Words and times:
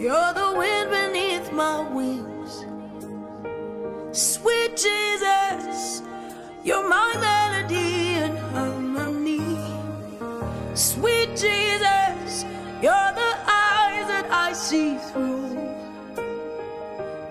You're 0.00 0.32
the 0.32 0.54
wind 0.56 0.90
beneath 0.90 1.52
my 1.52 1.80
wings. 1.92 2.64
Sweet 4.12 4.74
Jesus, 4.74 6.00
you're 6.64 6.88
my 6.88 7.12
melody 7.20 8.14
and 8.24 8.38
harmony. 8.38 9.58
Sweet 10.74 11.36
Jesus, 11.36 12.44
you're 12.80 13.12
the 13.22 13.32
eyes 13.44 14.06
that 14.08 14.26
I 14.30 14.54
see 14.54 14.96
through. 15.12 15.68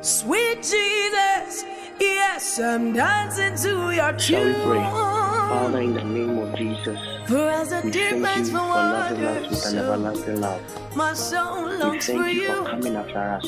Sweet 0.01 0.57
Jesus, 0.61 1.65
yes, 1.99 2.59
I'm 2.59 2.93
dancing 2.93 3.55
to 3.63 3.95
your 3.95 4.19
Shall 4.19 4.45
we 4.45 4.53
pray? 4.53 4.89
tune. 4.91 5.18
Father, 5.49 5.81
in 5.81 5.93
the 5.95 6.03
name 6.03 6.37
of 6.37 6.55
Jesus, 6.55 6.99
For 7.27 7.49
as 7.49 7.69
the 7.69 7.81
we 7.83 7.91
thank 7.91 8.37
you 8.37 8.45
for 8.51 8.57
loving 8.57 9.25
us 9.25 9.49
with 9.49 9.65
an 9.73 9.79
everlasting 9.79 10.41
love. 10.41 10.95
my 10.95 11.13
soul 11.13 11.63
We 11.65 11.77
longs 11.77 12.05
for 12.05 12.11
thank 12.13 12.35
you 12.35 12.47
for 12.53 12.63
coming 12.69 12.95
after 12.95 13.17
us. 13.19 13.45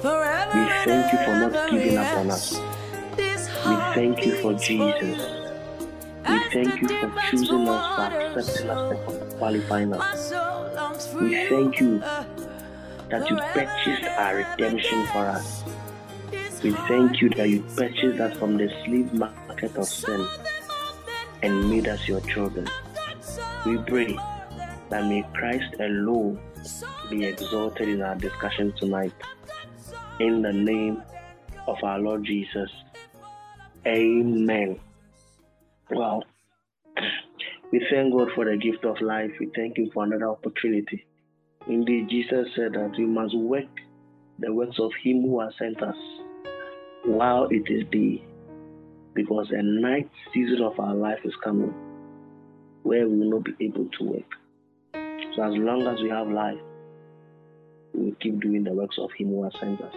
Forever 0.00 0.58
We 0.58 0.66
thank 0.86 1.12
you 1.12 1.18
for 1.26 1.34
not 1.40 1.70
giving 1.70 1.96
up 1.98 2.16
on 2.16 2.30
us. 2.30 2.54
We 3.18 3.76
thank 3.98 4.24
you 4.24 4.34
for 4.42 4.54
Jesus. 4.54 5.18
We 6.28 6.38
thank 6.54 6.80
you 6.80 6.88
for 6.88 7.20
choosing 7.30 7.68
us, 7.68 7.96
for 7.96 8.38
accepting 8.38 8.70
us, 8.70 8.92
and 8.92 9.04
for 9.04 9.36
qualifying 9.36 9.92
us. 9.92 10.28
soul 10.30 10.70
longs 10.74 11.06
for 11.08 11.18
We 11.24 11.48
thank 11.48 11.80
you 11.80 12.00
Uh, 12.02 12.24
That 13.10 13.28
you 13.30 13.36
purchased 13.36 14.04
our 14.18 14.36
redemption 14.36 15.06
for 15.12 15.26
us. 15.26 15.64
We 16.62 16.72
thank 16.88 17.20
you 17.20 17.28
that 17.30 17.48
you 17.48 17.60
purchased 17.76 18.18
us 18.20 18.36
from 18.38 18.56
the 18.56 18.68
slave 18.84 19.12
market 19.12 19.76
of 19.76 19.86
sin 19.86 20.26
and 21.42 21.70
made 21.70 21.88
us 21.88 22.06
your 22.08 22.20
children. 22.20 22.68
We 23.64 23.78
pray 23.78 24.18
that 24.90 25.04
may 25.04 25.24
Christ 25.34 25.74
alone 25.80 26.40
be 27.10 27.24
exalted 27.24 27.88
in 27.88 28.02
our 28.02 28.16
discussion 28.16 28.72
tonight. 28.78 29.12
In 30.20 30.42
the 30.42 30.52
name 30.52 31.02
of 31.66 31.76
our 31.82 31.98
Lord 31.98 32.24
Jesus. 32.24 32.70
Amen. 33.86 34.80
Well, 35.90 36.24
we 37.70 37.86
thank 37.90 38.12
God 38.12 38.28
for 38.34 38.44
the 38.44 38.56
gift 38.56 38.84
of 38.84 39.00
life. 39.00 39.30
We 39.38 39.50
thank 39.54 39.78
Him 39.78 39.90
for 39.92 40.04
another 40.04 40.28
opportunity. 40.28 41.06
Indeed, 41.66 42.08
Jesus 42.08 42.48
said 42.56 42.72
that 42.72 42.94
we 42.98 43.04
must 43.04 43.36
work 43.36 43.68
the 44.38 44.52
works 44.52 44.78
of 44.78 44.90
Him 45.02 45.22
who 45.22 45.40
has 45.40 45.52
sent 45.58 45.82
us 45.82 45.96
while 47.04 47.48
it 47.50 47.70
is 47.70 47.86
day, 47.90 48.22
because 49.18 49.50
a 49.50 49.60
night 49.60 50.08
season 50.32 50.62
of 50.62 50.78
our 50.78 50.94
life 50.94 51.18
is 51.24 51.32
coming 51.42 51.74
where 52.84 53.08
we 53.08 53.18
will 53.18 53.30
not 53.30 53.44
be 53.44 53.66
able 53.66 53.88
to 53.98 54.04
work. 54.04 54.30
So, 55.34 55.42
as 55.42 55.54
long 55.56 55.88
as 55.88 56.00
we 56.00 56.08
have 56.08 56.28
life, 56.28 56.60
we 57.92 58.04
will 58.04 58.14
keep 58.20 58.40
doing 58.40 58.62
the 58.62 58.72
works 58.72 58.96
of 58.96 59.10
Him 59.18 59.30
who 59.30 59.42
has 59.42 59.52
sent 59.58 59.80
us. 59.80 59.92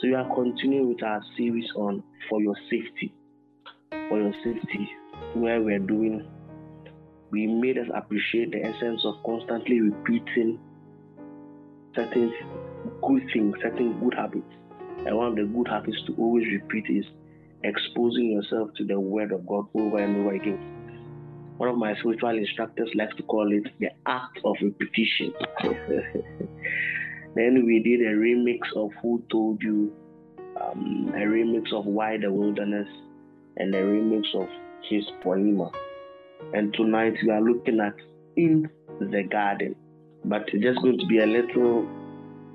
So, 0.00 0.08
we 0.08 0.14
are 0.14 0.34
continuing 0.34 0.88
with 0.88 1.02
our 1.02 1.22
series 1.36 1.68
on 1.76 2.02
For 2.30 2.40
Your 2.40 2.56
Safety. 2.70 3.12
For 3.90 4.18
Your 4.18 4.32
Safety, 4.42 4.88
where 5.34 5.60
we're 5.60 5.78
doing, 5.78 6.26
we 7.30 7.46
made 7.46 7.76
us 7.76 7.88
appreciate 7.94 8.52
the 8.52 8.64
essence 8.64 9.02
of 9.04 9.16
constantly 9.26 9.82
repeating 9.82 10.58
certain 11.94 12.32
good 13.02 13.22
things, 13.30 13.56
certain 13.60 14.00
good 14.00 14.14
habits. 14.14 14.54
And 15.06 15.14
one 15.14 15.26
of 15.26 15.36
the 15.36 15.44
good 15.44 15.68
habits 15.68 15.98
to 16.06 16.14
always 16.16 16.46
repeat 16.46 16.86
is 16.88 17.04
exposing 17.64 18.32
yourself 18.32 18.70
to 18.76 18.84
the 18.84 19.00
Word 19.00 19.32
of 19.32 19.46
God 19.46 19.66
over 19.74 19.98
and 19.98 20.16
over 20.18 20.34
again. 20.34 20.60
One 21.56 21.68
of 21.68 21.76
my 21.76 21.94
spiritual 21.96 22.36
instructors 22.36 22.90
likes 22.94 23.16
to 23.16 23.22
call 23.22 23.50
it 23.52 23.64
the 23.80 23.88
act 24.06 24.38
of 24.44 24.56
repetition. 24.60 25.32
then 27.34 27.64
we 27.64 27.82
did 27.82 28.00
a 28.00 28.14
remix 28.14 28.58
of 28.76 28.90
Who 29.02 29.22
Told 29.30 29.62
You, 29.62 29.92
um, 30.60 31.12
a 31.14 31.20
remix 31.20 31.72
of 31.72 31.86
Why 31.86 32.18
the 32.18 32.30
Wilderness, 32.30 32.88
and 33.56 33.74
a 33.74 33.82
remix 33.82 34.34
of 34.34 34.48
His 34.88 35.04
Poema. 35.22 35.70
And 36.52 36.74
tonight 36.74 37.14
we 37.22 37.30
are 37.30 37.40
looking 37.40 37.80
at 37.80 37.94
In 38.36 38.68
the 39.00 39.22
Garden. 39.22 39.74
But 40.24 40.48
it's 40.48 40.62
just 40.62 40.82
going 40.82 40.98
to 40.98 41.06
be 41.06 41.18
a 41.20 41.26
little 41.26 41.86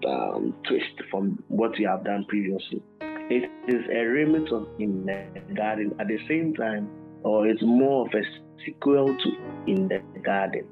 um, 0.07 0.55
twist 0.67 1.09
from 1.09 1.41
what 1.47 1.71
we 1.77 1.85
have 1.85 2.03
done 2.03 2.25
previously. 2.25 2.81
It 3.29 3.47
is 3.67 3.85
a 3.89 4.05
remix 4.05 4.51
of 4.51 4.67
In 4.79 5.05
the 5.05 5.53
Garden 5.53 5.93
at 5.99 6.07
the 6.07 6.17
same 6.27 6.55
time, 6.55 6.89
or 7.23 7.47
it's 7.47 7.61
more 7.61 8.07
of 8.07 8.13
a 8.15 8.23
sequel 8.65 9.05
to 9.05 9.29
In 9.67 9.87
the 9.87 10.01
Garden. 10.21 10.65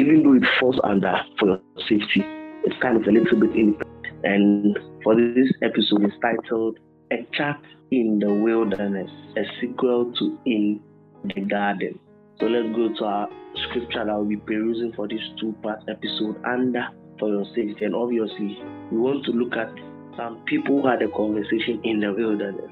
Even 0.00 0.24
though 0.24 0.34
it 0.34 0.42
falls 0.58 0.80
under 0.82 1.14
for 1.38 1.46
your 1.46 1.60
safety, 1.88 2.24
it's 2.64 2.74
kind 2.82 2.96
of 2.96 3.04
a 3.06 3.12
little 3.12 3.38
bit 3.38 3.54
in. 3.54 3.78
And 4.24 4.76
for 5.04 5.14
this 5.14 5.52
episode, 5.62 6.02
it's 6.02 6.14
titled 6.20 6.80
A 7.12 7.24
Chat 7.32 7.60
in 7.92 8.18
the 8.18 8.34
Wilderness, 8.34 9.10
a 9.36 9.42
sequel 9.60 10.12
to 10.18 10.38
In 10.46 10.80
the 11.22 11.42
Garden. 11.42 12.00
So 12.40 12.46
let's 12.46 12.74
go 12.74 12.92
to 12.92 13.04
our 13.04 13.28
scripture 13.68 14.04
that 14.04 14.16
we'll 14.16 14.24
be 14.24 14.36
perusing 14.36 14.92
for 14.96 15.06
this 15.06 15.22
two 15.40 15.54
part 15.62 15.78
episode 15.88 16.42
under 16.44 16.88
for 17.20 17.28
your 17.28 17.44
safety. 17.54 17.84
And 17.84 17.94
obviously, 17.94 18.58
we 18.90 18.98
want 18.98 19.24
to 19.26 19.30
look 19.30 19.56
at 19.56 19.72
some 20.16 20.42
people 20.46 20.86
had 20.86 21.02
a 21.02 21.08
conversation 21.08 21.80
in 21.84 22.00
the 22.00 22.12
wilderness. 22.12 22.70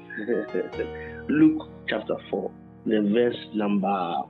Luke 1.29 1.67
chapter 1.87 2.15
4, 2.29 2.51
the 2.85 3.01
verse 3.13 3.37
number 3.53 4.21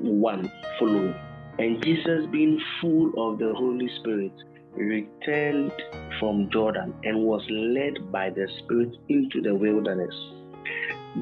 1 0.00 0.52
following. 0.78 1.14
And 1.58 1.82
Jesus, 1.82 2.26
being 2.30 2.60
full 2.80 3.12
of 3.18 3.38
the 3.38 3.52
Holy 3.54 3.88
Spirit, 4.00 4.32
returned 4.74 5.72
from 6.18 6.48
Jordan 6.50 6.94
and 7.04 7.24
was 7.24 7.42
led 7.50 8.10
by 8.10 8.30
the 8.30 8.48
Spirit 8.58 8.94
into 9.08 9.42
the 9.42 9.54
wilderness, 9.54 10.14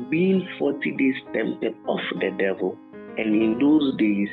being 0.08 0.48
40 0.58 0.90
days 0.96 1.16
tempted 1.32 1.74
of 1.88 1.98
the 2.20 2.30
devil. 2.38 2.78
And 3.18 3.34
in 3.34 3.58
those 3.58 3.96
days, 3.96 4.28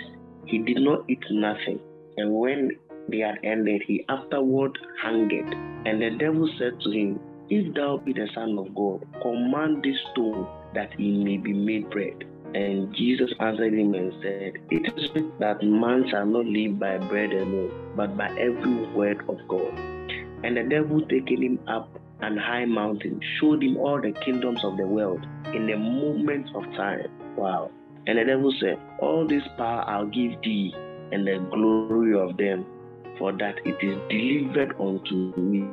he 0.46 0.60
did 0.60 0.78
not 0.82 1.10
eat 1.10 1.24
nothing. 1.32 1.80
And 2.18 2.34
when 2.34 2.72
they 3.10 3.20
had 3.20 3.40
ended, 3.44 3.84
he 3.86 4.06
afterward 4.10 4.78
hungered. 5.02 5.54
And 5.86 6.02
the 6.02 6.12
devil 6.12 6.50
said 6.58 6.80
to 6.82 6.92
him, 6.92 7.20
If 7.50 7.74
thou 7.74 7.98
be 7.98 8.14
the 8.14 8.28
Son 8.34 8.58
of 8.58 8.74
God, 8.76 9.06
command 9.22 9.84
this 9.84 9.98
stone 10.12 10.48
that 10.74 10.94
he 10.94 11.12
may 11.24 11.38
be 11.38 11.54
made 11.54 11.90
bread. 11.90 12.24
And 12.54 12.94
Jesus 12.96 13.32
answered 13.40 13.74
him 13.74 13.94
and 13.94 14.14
said, 14.22 14.54
It 14.72 14.98
is 14.98 15.10
that 15.40 15.64
man 15.64 16.08
shall 16.10 16.26
not 16.26 16.46
live 16.46 16.80
by 16.80 16.98
bread 16.98 17.32
alone, 17.32 17.94
but 17.96 18.18
by 18.18 18.30
every 18.38 18.88
word 18.94 19.22
of 19.30 19.38
God. 19.48 19.78
And 20.44 20.56
the 20.56 20.64
devil 20.64 21.02
taking 21.02 21.42
him 21.42 21.60
up 21.68 21.90
an 22.22 22.38
high 22.38 22.66
mountain 22.66 23.22
showed 23.40 23.62
him 23.62 23.78
all 23.78 24.02
the 24.02 24.12
kingdoms 24.12 24.64
of 24.64 24.78
the 24.78 24.88
world 24.88 25.26
in 25.54 25.70
a 25.70 25.78
moment 25.78 26.48
of 26.56 26.64
time. 26.76 27.08
Wow. 27.36 27.70
And 28.08 28.18
the 28.18 28.24
devil 28.24 28.54
said, 28.60 28.80
All 29.00 29.28
this 29.28 29.44
power 29.58 29.84
I'll 29.88 30.08
give 30.08 30.42
thee, 30.42 30.74
and 31.12 31.28
the 31.28 31.38
glory 31.52 32.18
of 32.20 32.38
them, 32.38 32.66
for 33.18 33.32
that 33.34 33.56
it 33.66 33.78
is 33.82 33.98
delivered 34.10 34.76
unto 34.80 35.34
me. 35.38 35.70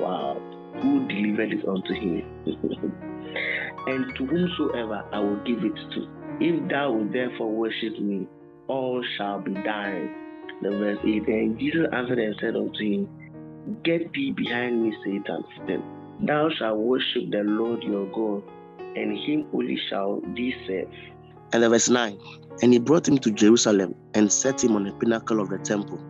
Wow. 0.00 0.40
Who 0.82 1.06
delivered 1.08 1.52
it 1.52 1.66
unto 1.66 1.94
him? 1.94 2.24
and 3.86 4.14
to 4.16 4.26
whomsoever 4.26 5.04
I 5.12 5.20
will 5.20 5.42
give 5.44 5.64
it 5.64 5.76
to. 5.94 6.08
If 6.40 6.68
thou 6.68 6.92
wilt 6.92 7.12
therefore 7.12 7.50
worship 7.50 7.98
me, 7.98 8.26
all 8.68 9.02
shall 9.16 9.40
be 9.40 9.54
thine. 9.54 10.14
The 10.62 10.70
verse 10.70 10.98
8 11.04 11.28
And 11.28 11.58
Jesus 11.58 11.86
answered 11.92 12.18
and 12.18 12.34
said 12.40 12.56
unto 12.56 12.78
him, 12.78 13.08
Get 13.82 14.12
thee 14.12 14.32
behind 14.32 14.82
me, 14.82 14.96
Satan. 15.04 15.44
Thou 16.20 16.48
shalt 16.58 16.78
worship 16.78 17.30
the 17.30 17.42
Lord 17.44 17.82
your 17.82 18.06
God, 18.06 18.42
and 18.96 19.16
him 19.18 19.46
only 19.52 19.78
shall 19.88 20.20
thee 20.34 20.54
serve. 20.66 20.88
And 21.52 21.62
the 21.62 21.68
verse 21.68 21.88
9 21.88 22.18
And 22.62 22.72
he 22.72 22.78
brought 22.78 23.06
him 23.06 23.18
to 23.18 23.30
Jerusalem 23.30 23.94
and 24.14 24.32
set 24.32 24.62
him 24.62 24.76
on 24.76 24.84
the 24.84 24.92
pinnacle 24.92 25.40
of 25.40 25.50
the 25.50 25.58
temple, 25.58 26.00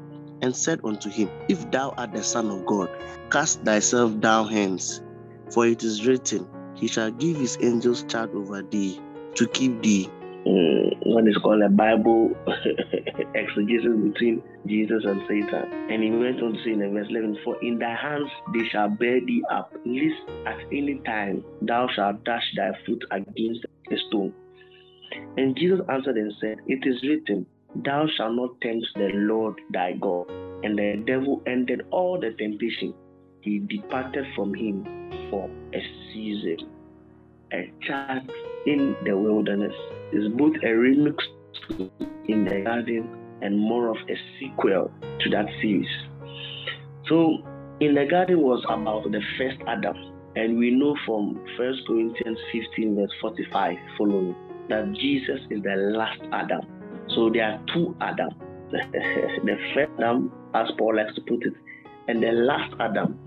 and 0.42 0.54
said 0.54 0.80
unto 0.84 1.10
him, 1.10 1.30
If 1.48 1.70
thou 1.70 1.94
art 1.96 2.12
the 2.12 2.22
Son 2.22 2.50
of 2.50 2.66
God, 2.66 2.88
cast 3.30 3.62
thyself 3.64 4.18
down 4.20 4.48
hence, 4.48 5.00
for 5.52 5.66
it 5.66 5.82
is 5.82 6.06
written, 6.06 6.46
He 6.74 6.88
shall 6.88 7.10
give 7.10 7.36
his 7.36 7.58
angels 7.60 8.04
charge 8.04 8.30
over 8.30 8.62
thee 8.62 9.00
to 9.34 9.46
keep 9.48 9.82
thee. 9.82 10.08
Mm, 10.46 10.96
what 11.06 11.26
is 11.26 11.36
called 11.38 11.62
a 11.62 11.68
Bible 11.68 12.30
exegesis 13.34 13.96
between 14.04 14.42
Jesus 14.66 15.02
and 15.04 15.20
Satan. 15.26 15.90
And 15.90 16.02
he 16.02 16.10
went 16.10 16.40
on 16.40 16.52
to 16.52 16.64
say 16.64 16.70
in 16.72 16.94
verse 16.94 17.08
11, 17.10 17.38
For 17.44 17.56
in 17.62 17.78
thy 17.78 17.94
hands 17.94 18.30
they 18.54 18.68
shall 18.70 18.88
bear 18.88 19.20
thee 19.20 19.42
up, 19.50 19.72
lest 19.84 20.14
at 20.46 20.58
any 20.70 21.00
time 21.04 21.44
thou 21.62 21.88
shalt 21.94 22.24
dash 22.24 22.44
thy 22.56 22.70
foot 22.86 23.02
against 23.10 23.66
a 23.90 23.96
stone. 24.08 24.32
And 25.36 25.56
Jesus 25.56 25.80
answered 25.88 26.16
and 26.16 26.32
said, 26.40 26.58
It 26.66 26.86
is 26.86 27.02
written, 27.02 27.46
Thou 27.84 28.06
shalt 28.16 28.34
not 28.34 28.60
tempt 28.60 28.86
the 28.96 29.10
Lord 29.14 29.54
thy 29.70 29.92
God. 29.92 30.26
And 30.62 30.78
the 30.78 31.02
devil 31.06 31.42
ended 31.46 31.82
all 31.90 32.18
the 32.18 32.30
temptation. 32.38 32.94
He 33.42 33.58
departed 33.58 34.24
from 34.34 34.54
him 34.54 34.84
for 35.30 35.48
a 35.74 35.80
season. 36.12 36.58
A 37.52 37.72
chat 37.82 38.22
in 38.66 38.96
the 39.04 39.16
wilderness 39.16 39.74
is 40.12 40.28
both 40.36 40.54
a 40.62 40.66
remix 40.66 41.16
in 42.28 42.44
the 42.44 42.62
garden 42.64 43.08
and 43.42 43.58
more 43.58 43.90
of 43.90 43.96
a 44.08 44.16
sequel 44.38 44.90
to 45.20 45.30
that 45.30 45.46
series. 45.60 45.86
So 47.08 47.38
in 47.80 47.94
the 47.94 48.06
garden 48.06 48.40
was 48.40 48.64
about 48.68 49.04
the 49.04 49.20
first 49.38 49.58
Adam. 49.66 49.96
And 50.34 50.58
we 50.58 50.70
know 50.70 50.96
from 51.06 51.34
1 51.58 51.78
Corinthians 51.86 52.38
15, 52.52 52.96
verse 52.96 53.10
45 53.20 53.76
following, 53.96 54.34
that 54.68 54.92
Jesus 54.94 55.40
is 55.50 55.62
the 55.62 55.76
last 55.96 56.20
Adam. 56.32 56.75
So 57.14 57.30
there 57.30 57.44
are 57.44 57.60
two 57.72 57.96
Adam. 58.00 58.30
the 58.70 59.56
first 59.74 59.90
Adam, 59.98 60.32
as 60.54 60.68
Paul 60.76 60.96
likes 60.96 61.14
to 61.14 61.20
put 61.22 61.44
it, 61.44 61.54
and 62.08 62.22
the 62.22 62.32
last 62.32 62.74
Adam. 62.80 63.18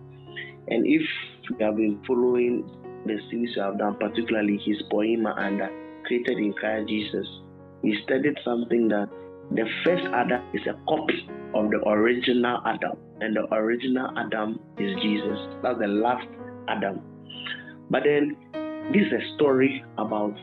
And 0.67 0.85
if 0.85 1.01
you 1.49 1.65
have 1.65 1.77
been 1.77 2.01
following 2.05 2.69
the 3.05 3.17
series 3.29 3.55
you 3.55 3.61
have 3.61 3.77
done, 3.77 3.95
particularly 3.95 4.59
his 4.65 4.81
poema 4.91 5.33
and 5.37 5.61
created 6.05 6.37
in 6.37 6.53
Christ 6.53 6.89
Jesus, 6.89 7.25
we 7.81 7.99
studied 8.03 8.37
something 8.43 8.87
that 8.89 9.09
the 9.51 9.65
first 9.83 10.05
Adam 10.13 10.43
is 10.53 10.61
a 10.67 10.73
copy 10.87 11.27
of 11.55 11.71
the 11.71 11.81
original 11.87 12.61
Adam, 12.65 12.97
and 13.21 13.35
the 13.35 13.51
original 13.53 14.11
Adam 14.17 14.59
is 14.77 14.95
Jesus. 15.01 15.39
That's 15.63 15.79
the 15.79 15.87
last 15.87 16.27
Adam. 16.67 17.01
But 17.89 18.03
then 18.03 18.37
this 18.93 19.07
is 19.07 19.13
a 19.13 19.35
story 19.35 19.83
about 19.97 20.35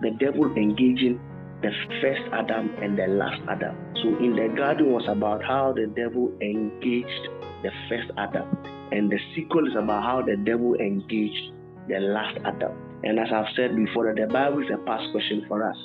the 0.00 0.10
devil 0.18 0.46
engaging 0.56 1.20
the 1.62 1.70
first 2.02 2.22
Adam 2.32 2.70
and 2.82 2.98
the 2.98 3.06
last 3.06 3.40
Adam. 3.48 3.74
So 4.02 4.08
in 4.18 4.36
the 4.36 4.54
garden 4.56 4.92
was 4.92 5.06
about 5.08 5.42
how 5.42 5.72
the 5.72 5.86
devil 5.86 6.32
engaged 6.40 7.28
the 7.62 7.70
first 7.88 8.10
Adam, 8.18 8.46
and 8.92 9.10
the 9.10 9.18
sequel 9.34 9.66
is 9.66 9.74
about 9.74 10.02
how 10.02 10.22
the 10.22 10.36
devil 10.36 10.74
engaged 10.74 11.52
the 11.88 11.98
last 11.98 12.38
Adam. 12.44 12.72
And 13.04 13.18
as 13.18 13.28
I've 13.32 13.52
said 13.56 13.76
before, 13.76 14.12
that 14.12 14.20
the 14.20 14.32
Bible 14.32 14.62
is 14.62 14.70
a 14.72 14.78
past 14.84 15.10
question 15.12 15.44
for 15.48 15.68
us. 15.68 15.76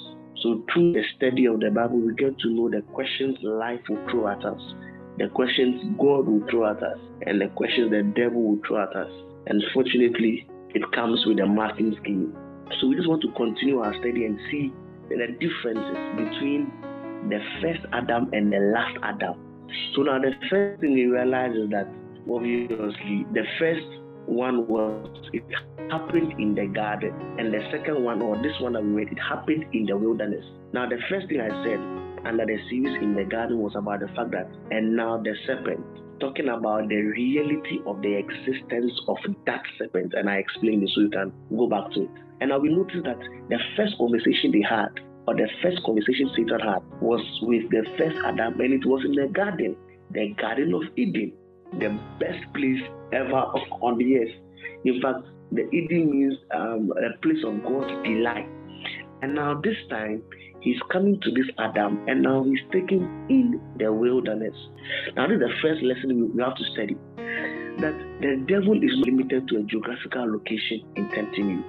So 0.41 0.63
through 0.73 0.93
the 0.93 1.03
study 1.15 1.45
of 1.45 1.59
the 1.59 1.69
Bible, 1.69 1.99
we 1.99 2.15
get 2.15 2.37
to 2.39 2.49
know 2.49 2.69
the 2.69 2.81
questions 2.93 3.37
life 3.41 3.79
will 3.87 4.03
throw 4.09 4.27
at 4.27 4.43
us, 4.43 4.61
the 5.17 5.27
questions 5.29 5.81
God 5.99 6.27
will 6.27 6.45
throw 6.49 6.71
at 6.71 6.81
us, 6.81 6.97
and 7.27 7.39
the 7.39 7.47
questions 7.55 7.91
the 7.91 8.03
devil 8.15 8.41
will 8.41 8.61
throw 8.67 8.83
at 8.83 8.95
us. 8.95 9.11
And 9.47 9.63
fortunately, 9.73 10.47
it 10.73 10.83
comes 10.93 11.25
with 11.25 11.39
a 11.39 11.45
marking 11.45 11.95
scheme. 12.01 12.35
So 12.79 12.87
we 12.87 12.95
just 12.95 13.07
want 13.07 13.21
to 13.23 13.31
continue 13.33 13.79
our 13.79 13.93
study 13.93 14.25
and 14.25 14.39
see 14.49 14.73
the 15.17 15.33
differences 15.39 15.97
between 16.17 16.71
the 17.29 17.39
first 17.61 17.85
Adam 17.93 18.29
and 18.33 18.51
the 18.51 18.59
last 18.73 18.97
Adam. 19.03 19.35
So 19.95 20.03
now 20.03 20.19
the 20.19 20.33
first 20.49 20.81
thing 20.81 20.93
we 20.93 21.05
realize 21.05 21.55
is 21.55 21.69
that 21.71 21.87
obviously 22.29 23.25
the 23.33 23.43
first 23.59 23.87
one 24.25 24.67
was 24.67 25.07
it 25.33 25.43
happened 25.89 26.33
in 26.39 26.55
the 26.55 26.67
garden, 26.67 27.13
and 27.39 27.53
the 27.53 27.59
second 27.71 28.03
one, 28.03 28.21
or 28.21 28.35
this 28.41 28.53
one 28.61 28.73
that 28.73 28.83
we 28.83 28.91
read, 28.91 29.11
it 29.11 29.19
happened 29.19 29.65
in 29.73 29.85
the 29.85 29.97
wilderness. 29.97 30.45
Now, 30.73 30.87
the 30.87 30.97
first 31.09 31.27
thing 31.27 31.41
I 31.41 31.49
said 31.63 31.79
under 32.25 32.45
the 32.45 32.57
series 32.69 33.01
in 33.01 33.15
the 33.15 33.23
garden 33.25 33.59
was 33.59 33.73
about 33.75 33.99
the 33.99 34.07
fact 34.07 34.31
that, 34.31 34.47
and 34.69 34.95
now 34.95 35.17
the 35.17 35.33
serpent, 35.45 35.83
talking 36.19 36.49
about 36.49 36.87
the 36.87 36.95
reality 36.95 37.79
of 37.85 38.01
the 38.01 38.13
existence 38.15 38.93
of 39.07 39.17
that 39.47 39.63
serpent, 39.77 40.13
and 40.13 40.29
I 40.29 40.35
explained 40.35 40.83
this 40.83 40.91
so 40.95 41.01
you 41.01 41.09
can 41.09 41.33
go 41.49 41.67
back 41.67 41.91
to 41.93 42.03
it. 42.03 42.09
And 42.41 42.51
I 42.51 42.57
will 42.57 42.75
notice 42.75 43.01
that 43.03 43.19
the 43.49 43.59
first 43.77 43.97
conversation 43.97 44.51
they 44.51 44.65
had, 44.67 44.89
or 45.27 45.35
the 45.35 45.47
first 45.61 45.81
conversation 45.85 46.29
Satan 46.35 46.59
had, 46.59 46.81
was 46.99 47.21
with 47.43 47.69
the 47.69 47.85
first 47.97 48.17
Adam, 48.25 48.59
and 48.59 48.73
it 48.73 48.85
was 48.85 49.05
in 49.05 49.13
the 49.13 49.27
garden, 49.27 49.75
the 50.09 50.33
Garden 50.41 50.73
of 50.73 50.81
Eden, 50.97 51.33
the 51.79 51.97
best 52.19 52.43
place 52.53 52.81
ever 53.13 53.45
on 53.81 53.97
the 53.99 54.17
earth. 54.17 54.35
In 54.83 54.99
fact, 55.01 55.23
the 55.51 55.69
Eden 55.69 56.09
means 56.09 56.33
um, 56.53 56.91
a 56.97 57.15
place 57.21 57.43
of 57.45 57.61
God's 57.63 57.93
delight. 58.03 58.49
And 59.21 59.35
now 59.35 59.61
this 59.61 59.77
time, 59.89 60.23
he's 60.61 60.79
coming 60.91 61.19
to 61.21 61.31
this 61.31 61.45
Adam, 61.59 62.03
and 62.07 62.23
now 62.23 62.43
he's 62.43 62.59
taken 62.71 63.27
in 63.29 63.61
the 63.77 63.93
wilderness. 63.93 64.55
Now, 65.15 65.27
this 65.27 65.35
is 65.35 65.41
the 65.41 65.53
first 65.61 65.83
lesson 65.83 66.31
we 66.35 66.41
have 66.41 66.55
to 66.55 66.63
study. 66.73 66.95
That 67.81 67.95
the 68.21 68.45
devil 68.47 68.77
is 68.77 68.91
limited 68.95 69.47
to 69.47 69.57
a 69.57 69.63
geographical 69.63 70.31
location 70.31 70.85
in 70.95 71.09
tempting 71.09 71.49
you. 71.49 71.63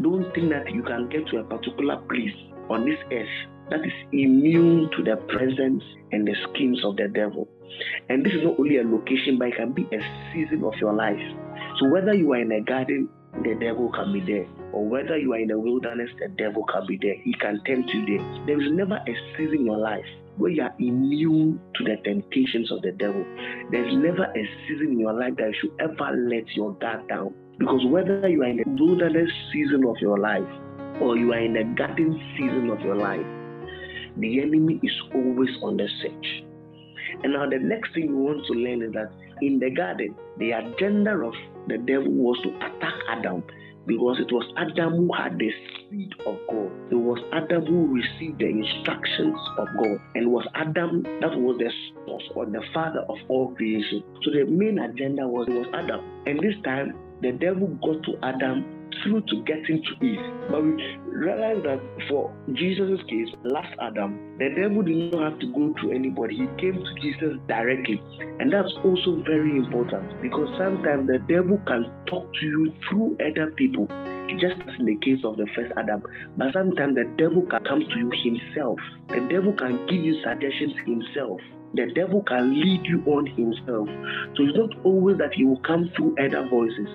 Don't 0.00 0.32
think 0.32 0.50
that 0.50 0.72
you 0.72 0.82
can 0.82 1.08
get 1.08 1.26
to 1.28 1.38
a 1.38 1.44
particular 1.44 1.96
place 1.96 2.34
on 2.70 2.84
this 2.84 2.98
earth 3.10 3.28
that 3.70 3.80
is 3.84 3.92
immune 4.12 4.88
to 4.96 5.02
the 5.02 5.16
presence 5.28 5.82
and 6.12 6.26
the 6.26 6.34
schemes 6.48 6.84
of 6.84 6.96
the 6.96 7.08
devil. 7.08 7.48
And 8.08 8.24
this 8.24 8.32
is 8.32 8.44
not 8.44 8.58
only 8.58 8.78
a 8.78 8.84
location, 8.84 9.38
but 9.38 9.48
it 9.48 9.56
can 9.56 9.72
be 9.72 9.82
a 9.92 10.00
season 10.32 10.64
of 10.64 10.74
your 10.80 10.92
life. 10.92 11.20
So 11.80 11.88
whether 11.90 12.14
you 12.14 12.32
are 12.32 12.40
in 12.40 12.52
a 12.52 12.60
garden, 12.60 13.08
the 13.42 13.54
devil 13.60 13.90
can 13.92 14.12
be 14.12 14.20
there. 14.20 14.46
Or 14.72 14.86
whether 14.86 15.16
you 15.18 15.32
are 15.32 15.38
in 15.38 15.48
the 15.48 15.58
wilderness, 15.58 16.10
the 16.18 16.28
devil 16.28 16.64
can 16.64 16.86
be 16.86 16.98
there. 17.00 17.16
He 17.22 17.32
can 17.34 17.62
tempt 17.64 17.90
you 17.90 18.06
there. 18.06 18.46
There 18.46 18.60
is 18.60 18.72
never 18.72 18.96
a 18.96 19.14
season 19.36 19.60
in 19.60 19.66
your 19.66 19.78
life 19.78 20.04
where 20.36 20.50
you 20.50 20.62
are 20.62 20.74
immune 20.78 21.60
to 21.74 21.84
the 21.84 21.96
temptations 22.04 22.70
of 22.70 22.82
the 22.82 22.92
devil. 22.92 23.24
There's 23.70 23.94
never 23.96 24.24
a 24.24 24.48
season 24.66 24.92
in 24.92 25.00
your 25.00 25.12
life 25.12 25.34
that 25.36 25.48
you 25.48 25.54
should 25.60 25.80
ever 25.80 26.16
let 26.16 26.48
your 26.54 26.74
guard 26.74 27.08
down. 27.08 27.34
Because 27.58 27.84
whether 27.86 28.28
you 28.28 28.42
are 28.42 28.46
in 28.46 28.58
the 28.58 28.84
wilderness 28.84 29.30
season 29.52 29.84
of 29.84 29.96
your 30.00 30.18
life 30.18 30.46
or 31.00 31.16
you 31.16 31.32
are 31.32 31.40
in 31.40 31.54
the 31.54 31.64
garden 31.76 32.20
season 32.36 32.70
of 32.70 32.80
your 32.80 32.94
life, 32.94 33.26
the 34.16 34.40
enemy 34.40 34.80
is 34.82 34.92
always 35.14 35.50
on 35.62 35.76
the 35.76 35.88
search. 36.02 36.44
And 37.24 37.32
now 37.32 37.48
the 37.48 37.58
next 37.58 37.94
thing 37.94 38.08
we 38.08 38.22
want 38.22 38.46
to 38.46 38.52
learn 38.52 38.82
is 38.82 38.92
that 38.92 39.10
in 39.42 39.58
the 39.58 39.70
garden, 39.70 40.14
the 40.38 40.52
agenda 40.52 41.12
of 41.18 41.34
the 41.68 41.78
devil 41.78 42.10
was 42.10 42.38
to 42.42 42.50
attack 42.56 42.94
Adam 43.10 43.42
because 43.86 44.20
it 44.20 44.30
was 44.30 44.44
Adam 44.56 44.96
who 44.96 45.12
had 45.14 45.38
the 45.38 45.50
seed 45.88 46.12
of 46.26 46.36
God. 46.48 46.70
It 46.90 47.00
was 47.00 47.18
Adam 47.32 47.64
who 47.64 47.94
received 47.94 48.38
the 48.38 48.46
instructions 48.46 49.38
of 49.56 49.66
God. 49.82 49.98
And 50.14 50.30
was 50.30 50.46
Adam 50.54 51.02
that 51.20 51.32
was 51.38 51.56
the 51.58 51.72
source 52.04 52.24
or 52.34 52.46
the 52.46 52.62
father 52.74 53.00
of 53.08 53.16
all 53.28 53.54
creation. 53.54 54.04
So 54.22 54.30
the 54.30 54.44
main 54.44 54.78
agenda 54.78 55.26
was, 55.26 55.48
was 55.48 55.66
Adam. 55.72 56.04
And 56.26 56.38
this 56.38 56.54
time, 56.64 56.94
the 57.22 57.32
devil 57.32 57.68
got 57.82 58.02
to 58.04 58.12
Adam 58.22 58.77
through 59.02 59.22
to 59.22 59.42
getting 59.44 59.82
to 59.82 60.06
Eve. 60.06 60.20
But 60.50 60.62
we 60.62 60.72
realize 61.06 61.62
that 61.64 61.80
for 62.08 62.34
Jesus' 62.52 63.00
case, 63.08 63.28
last 63.44 63.74
Adam, 63.80 64.18
the 64.38 64.50
devil 64.54 64.82
did 64.82 65.12
not 65.12 65.32
have 65.32 65.40
to 65.40 65.46
go 65.52 65.74
through 65.80 65.92
anybody. 65.92 66.36
He 66.36 66.46
came 66.58 66.74
to 66.74 66.94
Jesus 67.00 67.38
directly. 67.48 68.00
And 68.40 68.52
that's 68.52 68.72
also 68.84 69.22
very 69.26 69.56
important 69.56 70.22
because 70.22 70.48
sometimes 70.58 71.08
the 71.08 71.18
devil 71.28 71.60
can 71.66 71.90
talk 72.06 72.32
to 72.40 72.46
you 72.46 72.72
through 72.88 73.16
other 73.20 73.50
people, 73.52 73.86
just 74.38 74.60
as 74.62 74.74
in 74.78 74.86
the 74.86 74.96
case 74.96 75.24
of 75.24 75.36
the 75.36 75.46
first 75.54 75.72
Adam. 75.76 76.02
But 76.36 76.52
sometimes 76.52 76.94
the 76.94 77.04
devil 77.16 77.42
can 77.42 77.64
come 77.64 77.80
to 77.80 77.98
you 77.98 78.10
himself. 78.22 78.78
The 79.08 79.26
devil 79.28 79.52
can 79.52 79.86
give 79.86 80.04
you 80.04 80.22
suggestions 80.22 80.74
himself 80.86 81.40
the 81.74 81.86
devil 81.94 82.22
can 82.22 82.58
lead 82.58 82.86
you 82.86 83.02
on 83.06 83.26
himself. 83.26 83.88
So 84.36 84.44
it's 84.44 84.56
not 84.56 84.70
always 84.84 85.18
that 85.18 85.34
he 85.34 85.44
will 85.44 85.60
come 85.60 85.90
through 85.96 86.16
other 86.18 86.48
voices. 86.48 86.88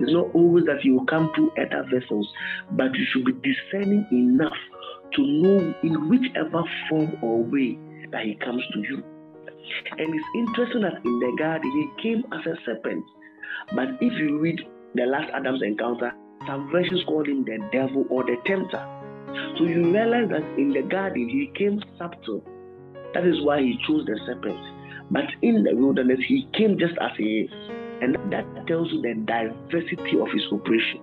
It's 0.00 0.12
not 0.12 0.34
always 0.34 0.64
that 0.64 0.80
he 0.80 0.90
will 0.90 1.04
come 1.06 1.30
through 1.34 1.50
other 1.52 1.84
vessels, 1.92 2.32
but 2.72 2.94
you 2.94 3.04
should 3.12 3.24
be 3.24 3.32
discerning 3.32 4.06
enough 4.12 4.56
to 5.14 5.22
know 5.22 5.74
in 5.82 6.08
whichever 6.08 6.64
form 6.88 7.16
or 7.22 7.42
way 7.42 7.78
that 8.10 8.24
he 8.24 8.34
comes 8.36 8.62
to 8.72 8.80
you. 8.80 9.04
And 9.98 10.14
it's 10.14 10.26
interesting 10.34 10.82
that 10.82 11.04
in 11.04 11.18
the 11.20 11.36
garden 11.38 11.70
he 11.70 12.02
came 12.02 12.24
as 12.32 12.46
a 12.46 12.56
serpent. 12.64 13.04
But 13.74 13.88
if 14.00 14.12
you 14.18 14.38
read 14.38 14.60
the 14.94 15.04
last 15.04 15.30
Adam's 15.32 15.62
encounter, 15.62 16.12
some 16.46 16.70
versions 16.70 17.02
call 17.06 17.24
him 17.24 17.44
the 17.44 17.58
devil 17.72 18.04
or 18.10 18.24
the 18.24 18.36
tempter. 18.46 18.84
So 19.58 19.64
you 19.64 19.92
realize 19.92 20.28
that 20.30 20.44
in 20.58 20.70
the 20.70 20.82
garden 20.82 21.28
he 21.28 21.50
came 21.58 21.82
subtle 21.98 22.44
that 23.14 23.26
is 23.26 23.40
why 23.42 23.60
he 23.60 23.78
chose 23.86 24.04
the 24.06 24.18
serpent. 24.26 24.58
But 25.10 25.26
in 25.42 25.62
the 25.62 25.74
wilderness, 25.74 26.20
he 26.26 26.48
came 26.52 26.78
just 26.78 26.94
as 27.00 27.10
he 27.16 27.46
is. 27.46 27.50
And 28.02 28.16
that 28.32 28.66
tells 28.66 28.90
you 28.90 29.00
the 29.02 29.14
diversity 29.24 30.18
of 30.20 30.28
his 30.32 30.42
operation. 30.50 31.00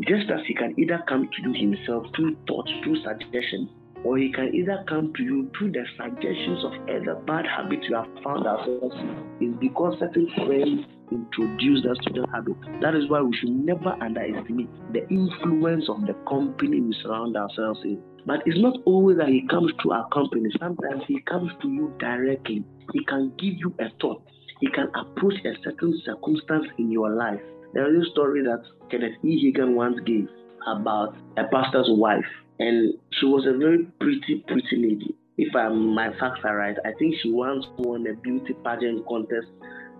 Just 0.00 0.30
as 0.30 0.40
he 0.46 0.54
can 0.54 0.74
either 0.78 1.02
come 1.08 1.28
to 1.28 1.42
you 1.42 1.52
himself 1.52 2.06
through 2.16 2.36
thoughts, 2.48 2.70
through 2.82 3.02
suggestions, 3.02 3.68
or 4.04 4.18
he 4.18 4.32
can 4.32 4.54
either 4.54 4.84
come 4.88 5.12
to 5.14 5.22
you 5.22 5.50
through 5.56 5.72
the 5.72 5.84
suggestions 5.96 6.64
of 6.64 6.72
other 6.88 7.14
bad 7.26 7.46
habits 7.46 7.86
you 7.88 7.94
have 7.94 8.08
found 8.24 8.46
ourselves 8.46 8.94
in. 8.96 9.48
Is 9.48 9.54
because 9.60 9.98
certain 10.00 10.28
friends 10.34 10.86
introduced 11.10 11.86
us 11.86 11.98
to 12.06 12.12
that 12.20 12.28
habit. 12.32 12.56
That 12.80 12.94
is 12.94 13.08
why 13.08 13.20
we 13.20 13.36
should 13.36 13.50
never 13.50 13.90
underestimate 14.00 14.70
the 14.92 15.06
influence 15.08 15.88
of 15.88 16.00
the 16.06 16.14
company 16.28 16.80
we 16.80 16.96
surround 17.02 17.36
ourselves 17.36 17.80
in. 17.84 18.02
But 18.24 18.42
it's 18.46 18.60
not 18.60 18.76
always 18.84 19.18
that 19.18 19.28
he 19.28 19.46
comes 19.48 19.72
to 19.82 19.92
our 19.92 20.08
company. 20.08 20.50
Sometimes 20.58 21.02
he 21.08 21.20
comes 21.22 21.50
to 21.60 21.68
you 21.68 21.92
directly. 21.98 22.64
He 22.92 23.04
can 23.04 23.32
give 23.38 23.54
you 23.54 23.74
a 23.80 23.86
thought. 24.00 24.22
He 24.60 24.68
can 24.68 24.88
approach 24.94 25.34
a 25.44 25.54
certain 25.64 26.00
circumstance 26.04 26.66
in 26.78 26.90
your 26.90 27.10
life. 27.10 27.40
There 27.74 27.92
is 27.94 28.06
a 28.06 28.10
story 28.10 28.42
that 28.44 28.62
Kenneth 28.90 29.16
E. 29.24 29.52
Hagin 29.52 29.74
once 29.74 29.98
gave 30.06 30.28
about 30.66 31.16
a 31.36 31.44
pastor's 31.44 31.88
wife, 31.90 32.24
and 32.58 32.94
she 33.10 33.26
was 33.26 33.46
a 33.46 33.56
very 33.56 33.84
pretty, 33.98 34.44
pretty 34.46 34.76
lady. 34.76 35.16
If 35.38 35.56
I'm, 35.56 35.94
my 35.94 36.10
facts 36.18 36.40
are 36.44 36.56
right, 36.56 36.76
I 36.84 36.92
think 36.98 37.16
she 37.22 37.32
once 37.32 37.66
won 37.78 38.06
a 38.06 38.14
beauty 38.14 38.54
pageant 38.62 39.06
contest 39.08 39.48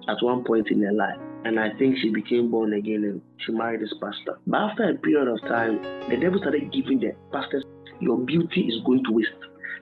at 0.08 0.22
one 0.22 0.44
point 0.44 0.68
in 0.70 0.82
her 0.82 0.92
life. 0.92 1.18
And 1.44 1.58
I 1.58 1.70
think 1.78 1.96
she 1.98 2.10
became 2.10 2.50
born 2.50 2.74
again 2.74 3.02
and 3.04 3.20
she 3.38 3.52
married 3.52 3.80
this 3.80 3.92
pastor. 4.00 4.38
But 4.46 4.60
after 4.60 4.90
a 4.90 4.94
period 4.94 5.28
of 5.28 5.40
time, 5.42 5.82
the 6.08 6.16
devil 6.16 6.38
started 6.38 6.72
giving 6.72 7.00
the 7.00 7.14
pastor's 7.32 7.64
your 8.00 8.18
beauty 8.18 8.62
is 8.62 8.82
going 8.84 9.04
to 9.04 9.12
waste. 9.12 9.30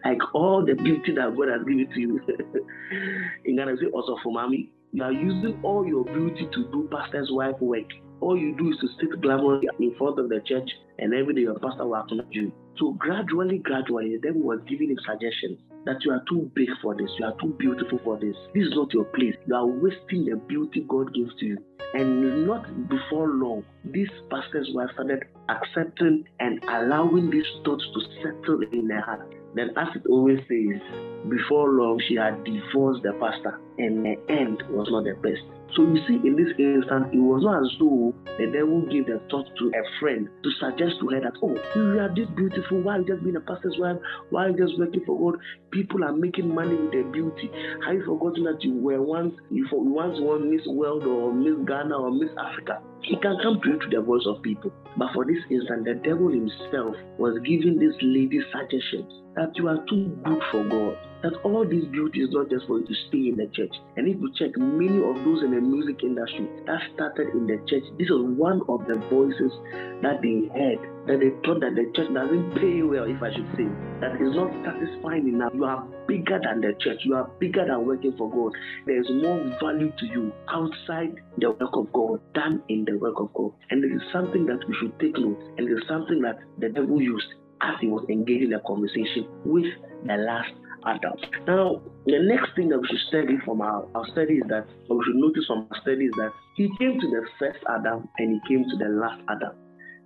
Like 0.05 0.19
all 0.35 0.65
the 0.65 0.75
beauty 0.75 1.15
that 1.15 1.37
God 1.37 1.49
has 1.49 1.63
given 1.65 1.89
to 1.93 2.01
you. 2.01 2.21
in 3.45 3.57
Ghana, 3.57 3.77
say 3.77 3.87
also 3.87 4.17
for 4.23 4.33
mommy, 4.33 4.71
You 4.93 5.05
are 5.05 5.13
using 5.13 5.61
all 5.63 5.87
your 5.87 6.05
beauty 6.05 6.49
to 6.53 6.65
do 6.73 6.89
pastor's 6.91 7.31
wife 7.31 7.61
work. 7.61 7.87
All 8.21 8.37
you 8.37 8.57
do 8.57 8.71
is 8.71 8.79
to 8.81 8.89
sit 8.99 9.21
glamorously 9.21 9.69
in 9.79 9.95
front 9.97 10.19
of 10.19 10.29
the 10.29 10.41
church, 10.47 10.69
and 10.99 11.15
every 11.15 11.35
day 11.35 11.43
your 11.43 11.59
pastor 11.59 11.87
will 11.87 11.97
acknowledge 11.97 12.27
you. 12.31 12.53
So 12.79 12.93
gradually, 12.93 13.59
gradually, 13.59 14.17
the 14.17 14.29
devil 14.29 14.43
was 14.43 14.61
giving 14.69 14.91
him 14.91 14.99
suggestions 15.07 15.59
that 15.85 16.05
you 16.05 16.13
are 16.13 16.23
too 16.29 16.51
big 16.55 16.69
for 16.83 16.95
this, 16.95 17.11
you 17.19 17.25
are 17.25 17.35
too 17.41 17.55
beautiful 17.59 18.01
for 18.05 18.19
this. 18.19 18.37
This 18.55 18.65
is 18.65 18.73
not 18.75 18.93
your 18.93 19.05
place. 19.05 19.35
You 19.47 19.55
are 19.55 19.67
wasting 19.67 20.25
the 20.25 20.37
beauty 20.37 20.85
God 20.89 21.15
gives 21.15 21.35
to 21.37 21.47
you. 21.47 21.59
And 21.95 22.47
not 22.47 22.89
before 22.89 23.29
long, 23.29 23.65
this 23.85 24.09
pastor's 24.31 24.71
wife 24.75 24.91
started 24.95 25.25
accepting 25.51 26.25
and 26.39 26.63
allowing 26.65 27.31
these 27.31 27.47
thoughts 27.65 27.85
to 27.95 28.01
settle 28.23 28.63
in 28.73 28.91
her 28.91 29.01
heart. 29.01 29.40
Then, 29.55 29.71
as 29.77 29.89
it 29.97 30.07
always 30.09 30.39
says, 30.49 30.81
before 31.29 31.71
long 31.71 32.01
she 32.09 32.15
had 32.15 32.45
divorced 32.45 33.03
the 33.03 33.13
pastor, 33.21 33.61
and 33.79 34.05
the 34.05 34.17
end 34.29 34.63
was 34.71 34.89
not 34.91 35.05
the 35.05 35.15
best. 35.21 35.43
So 35.77 35.83
you 35.83 36.03
see, 36.09 36.19
in 36.27 36.35
this 36.35 36.51
instance, 36.59 37.15
it 37.15 37.23
was 37.23 37.47
not 37.47 37.63
as 37.63 37.71
though 37.79 38.11
the 38.39 38.51
devil 38.51 38.83
gave 38.91 39.07
the 39.07 39.23
thought 39.31 39.47
to 39.47 39.71
a 39.71 39.83
friend 40.01 40.27
to 40.43 40.51
suggest 40.59 40.99
to 40.99 41.15
her 41.15 41.21
that, 41.23 41.39
oh, 41.43 41.55
you 41.77 42.01
are 42.01 42.11
this 42.11 42.27
beautiful. 42.35 42.83
Why 42.83 42.97
are 42.97 43.01
you 43.01 43.07
just 43.07 43.23
being 43.23 43.37
a 43.37 43.41
pastor's 43.41 43.79
wife? 43.79 43.97
Why 44.31 44.47
are 44.47 44.51
you 44.51 44.59
just 44.59 44.79
working 44.79 45.05
for 45.07 45.15
God? 45.15 45.39
People 45.71 46.03
are 46.03 46.13
making 46.13 46.53
money 46.53 46.75
with 46.75 46.91
their 46.91 47.07
beauty. 47.07 47.51
Have 47.87 47.95
you 47.95 48.05
forgotten 48.05 48.45
that 48.51 48.65
you 48.65 48.75
were 48.75 49.01
once 49.01 49.35
you 49.51 49.67
once 49.71 50.19
won 50.19 50.51
Miss 50.51 50.67
World 50.67 51.07
or 51.07 51.33
Miss 51.33 51.55
Ghana 51.67 51.95
or 51.95 52.11
Miss 52.11 52.31
Africa? 52.35 52.83
He 53.03 53.15
can 53.23 53.39
come 53.41 53.61
to 53.63 53.69
you 53.71 53.79
to 53.79 53.89
the 53.95 54.03
voice 54.03 54.27
of 54.27 54.43
people. 54.43 54.73
But 54.99 55.15
for 55.15 55.25
this 55.25 55.39
instance, 55.51 55.87
the 55.87 55.95
devil 56.03 56.35
himself 56.35 56.99
was 57.17 57.39
giving 57.47 57.79
this 57.79 57.95
lady 58.03 58.43
suggestions 58.51 59.21
that 59.37 59.57
you 59.57 59.69
are 59.69 59.85
too 59.89 60.19
good 60.25 60.43
for 60.51 60.65
God 60.65 60.99
that 61.23 61.35
all 61.45 61.65
this 61.65 61.85
beauty 61.93 62.21
is 62.21 62.31
not 62.31 62.49
just 62.49 62.67
for 62.67 62.81
you 62.81 62.87
to 62.87 62.95
stay 63.09 63.29
in 63.29 63.37
the 63.37 63.47
church. 63.53 63.73
And 63.97 64.09
if 64.09 64.17
you 64.17 64.33
check, 64.37 64.57
many 64.57 64.99
of 65.05 65.17
those 65.25 65.45
in 65.45 65.53
the 65.53 65.61
music 65.61 66.03
industry 66.03 66.49
that 66.67 66.81
started 66.95 67.29
in 67.35 67.47
the 67.47 67.61
church, 67.69 67.85
this 67.99 68.09
was 68.09 68.25
one 68.37 68.63
of 68.69 68.87
the 68.89 68.97
voices 69.13 69.53
that 70.01 70.25
they 70.25 70.49
heard, 70.57 70.81
that 71.07 71.21
they 71.21 71.31
thought 71.45 71.61
that 71.61 71.77
the 71.77 71.93
church 71.93 72.09
doesn't 72.13 72.57
pay 72.57 72.83
well, 72.83 73.05
if 73.05 73.21
I 73.21 73.33
should 73.37 73.49
say, 73.57 73.69
that 74.01 74.17
is 74.17 74.33
not 74.33 74.49
satisfying 74.65 75.29
enough. 75.29 75.53
You 75.55 75.65
are 75.65 75.85
bigger 76.09 76.41
than 76.41 76.65
the 76.65 76.73
church, 76.81 77.05
you 77.05 77.15
are 77.15 77.29
bigger 77.39 77.67
than 77.69 77.85
working 77.85 78.17
for 78.17 78.31
God. 78.31 78.57
There 78.87 79.01
is 79.01 79.09
more 79.11 79.45
value 79.61 79.93
to 79.93 80.07
you 80.07 80.33
outside 80.49 81.21
the 81.37 81.53
work 81.53 81.77
of 81.77 81.93
God 81.93 82.21
than 82.35 82.63
in 82.69 82.85
the 82.89 82.97
work 82.97 83.21
of 83.21 83.33
God. 83.35 83.53
And 83.69 83.85
it 83.85 83.93
is 83.93 84.03
something 84.13 84.47
that 84.47 84.65
we 84.67 84.75
should 84.81 84.99
take 84.99 85.19
note, 85.19 85.39
and 85.59 85.69
it 85.69 85.73
is 85.73 85.85
something 85.87 86.23
that 86.23 86.41
the 86.59 86.71
devil 86.71 87.01
used 87.01 87.29
as 87.63 87.75
he 87.81 87.89
was 87.89 88.05
engaging 88.09 88.53
a 88.53 88.61
conversation 88.61 89.29
with 89.45 89.67
the 90.07 90.17
last 90.17 90.53
Adam. 90.87 91.13
Now, 91.47 91.83
the 92.07 92.19
next 92.21 92.57
thing 92.57 92.69
that 92.71 92.79
we 92.81 92.89
should 92.89 93.07
study 93.09 93.37
from 93.45 93.61
our, 93.61 93.87
our 93.95 94.07
study 94.13 94.35
is 94.35 94.45
that, 94.49 94.67
or 94.89 94.99
we 94.99 95.05
should 95.05 95.17
notice 95.17 95.45
from 95.47 95.69
our 95.71 95.81
study 95.83 96.07
is 96.07 96.15
that 96.17 96.33
he 96.57 96.69
came 96.79 96.99
to 96.99 97.07
the 97.09 97.27
first 97.39 97.59
Adam 97.69 98.09
and 98.19 98.33
he 98.33 98.41
came 98.49 98.65
to 98.65 98.77
the 98.77 98.89
last 98.89 99.21
Adam. 99.29 99.53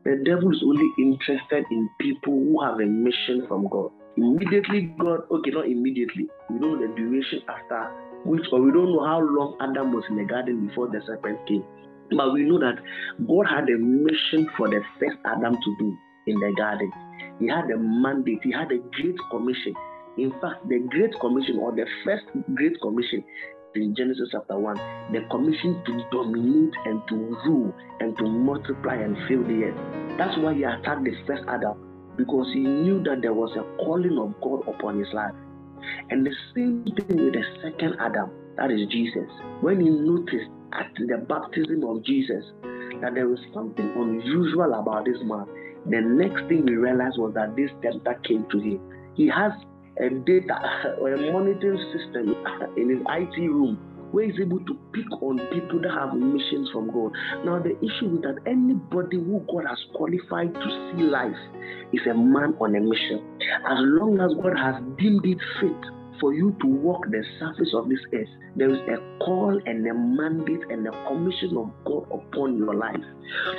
The 0.04 0.22
devil 0.24 0.50
is 0.50 0.62
only 0.62 0.90
interested 0.98 1.64
in 1.70 1.88
people 2.00 2.34
who 2.34 2.62
have 2.62 2.80
a 2.80 2.86
mission 2.86 3.46
from 3.48 3.68
God. 3.68 3.90
Immediately, 4.16 4.94
God, 4.98 5.20
okay, 5.30 5.50
not 5.50 5.66
immediately, 5.66 6.26
we 6.50 6.58
know 6.58 6.76
the 6.76 6.92
duration 6.94 7.40
after 7.48 7.90
which, 8.24 8.44
or 8.52 8.60
we 8.60 8.72
don't 8.72 8.92
know 8.92 9.04
how 9.04 9.20
long 9.20 9.56
Adam 9.60 9.92
was 9.92 10.04
in 10.08 10.16
the 10.16 10.24
garden 10.24 10.66
before 10.66 10.88
the 10.88 11.00
serpent 11.06 11.38
came. 11.46 11.64
But 12.10 12.32
we 12.32 12.42
know 12.44 12.58
that 12.58 12.76
God 13.26 13.46
had 13.48 13.68
a 13.68 13.78
mission 13.78 14.48
for 14.56 14.68
the 14.68 14.82
first 15.00 15.16
Adam 15.24 15.54
to 15.54 15.76
do 15.78 15.96
in 16.26 16.38
the 16.38 16.54
garden. 16.56 16.92
He 17.40 17.48
had 17.48 17.70
a 17.70 17.78
mandate, 17.78 18.40
he 18.42 18.52
had 18.52 18.70
a 18.72 18.78
great 18.78 19.16
commission 19.30 19.74
in 20.16 20.30
fact, 20.40 20.68
the 20.68 20.78
Great 20.90 21.18
Commission 21.20 21.58
or 21.58 21.72
the 21.72 21.86
first 22.04 22.24
Great 22.54 22.80
Commission 22.80 23.24
in 23.74 23.96
Genesis 23.96 24.28
chapter 24.30 24.56
1, 24.56 24.76
the 25.12 25.26
commission 25.28 25.82
to 25.84 26.04
dominate 26.12 26.74
and 26.84 27.02
to 27.08 27.16
rule 27.44 27.74
and 27.98 28.16
to 28.18 28.24
multiply 28.24 28.94
and 28.94 29.16
fill 29.26 29.42
the 29.42 29.64
earth. 29.64 30.16
That's 30.16 30.38
why 30.38 30.54
he 30.54 30.62
attacked 30.62 31.02
the 31.02 31.14
first 31.26 31.42
Adam 31.48 32.14
because 32.16 32.46
he 32.54 32.60
knew 32.60 33.02
that 33.02 33.22
there 33.22 33.34
was 33.34 33.50
a 33.56 33.64
calling 33.84 34.16
of 34.18 34.40
God 34.40 34.68
upon 34.72 35.00
his 35.00 35.12
life. 35.12 35.34
And 36.10 36.24
the 36.24 36.34
same 36.54 36.84
thing 36.84 37.24
with 37.24 37.34
the 37.34 37.42
second 37.60 37.96
Adam, 37.98 38.30
that 38.56 38.70
is 38.70 38.86
Jesus. 38.90 39.28
When 39.60 39.80
he 39.80 39.90
noticed 39.90 40.50
at 40.72 40.94
the 40.94 41.18
baptism 41.28 41.82
of 41.82 42.04
Jesus 42.04 42.44
that 43.02 43.14
there 43.14 43.26
was 43.26 43.40
something 43.52 43.90
unusual 43.96 44.74
about 44.74 45.06
this 45.06 45.18
man, 45.24 45.46
the 45.86 46.00
next 46.00 46.48
thing 46.48 46.64
we 46.66 46.76
realized 46.76 47.18
was 47.18 47.34
that 47.34 47.56
this 47.56 47.70
tempter 47.82 48.14
came 48.24 48.46
to 48.50 48.58
him. 48.58 48.80
He 49.14 49.28
has 49.28 49.52
a 49.98 50.10
data 50.10 50.96
or 51.00 51.12
a 51.12 51.32
monitoring 51.32 51.78
system 51.92 52.34
in 52.76 52.90
his 52.90 53.00
IT 53.08 53.40
room 53.40 53.78
where 54.10 54.30
he's 54.30 54.40
able 54.40 54.60
to 54.60 54.74
pick 54.92 55.10
on 55.22 55.38
people 55.52 55.80
that 55.82 55.90
have 55.90 56.14
missions 56.14 56.70
from 56.72 56.86
God. 56.90 57.12
Now, 57.44 57.58
the 57.58 57.76
issue 57.78 58.16
is 58.16 58.22
that 58.22 58.38
anybody 58.46 59.16
who 59.16 59.44
God 59.50 59.66
has 59.68 59.78
qualified 59.94 60.54
to 60.54 60.92
see 60.96 61.02
life 61.02 61.36
is 61.92 62.00
a 62.06 62.14
man 62.14 62.54
on 62.60 62.76
a 62.76 62.80
mission. 62.80 63.26
As 63.66 63.78
long 63.82 64.20
as 64.20 64.32
God 64.40 64.56
has 64.56 64.80
deemed 64.98 65.26
it 65.26 65.38
fit 65.60 65.82
for 66.20 66.34
you 66.34 66.56
to 66.60 66.66
walk 66.66 67.04
the 67.10 67.22
surface 67.38 67.72
of 67.74 67.88
this 67.88 67.98
earth, 68.12 68.28
there 68.56 68.70
is 68.70 68.80
a 68.88 68.96
call 69.24 69.60
and 69.66 69.86
a 69.86 69.94
mandate 69.94 70.70
and 70.70 70.86
a 70.86 70.92
commission 71.08 71.56
of 71.56 71.70
God 71.84 72.06
upon 72.12 72.56
your 72.56 72.74
life. 72.74 73.02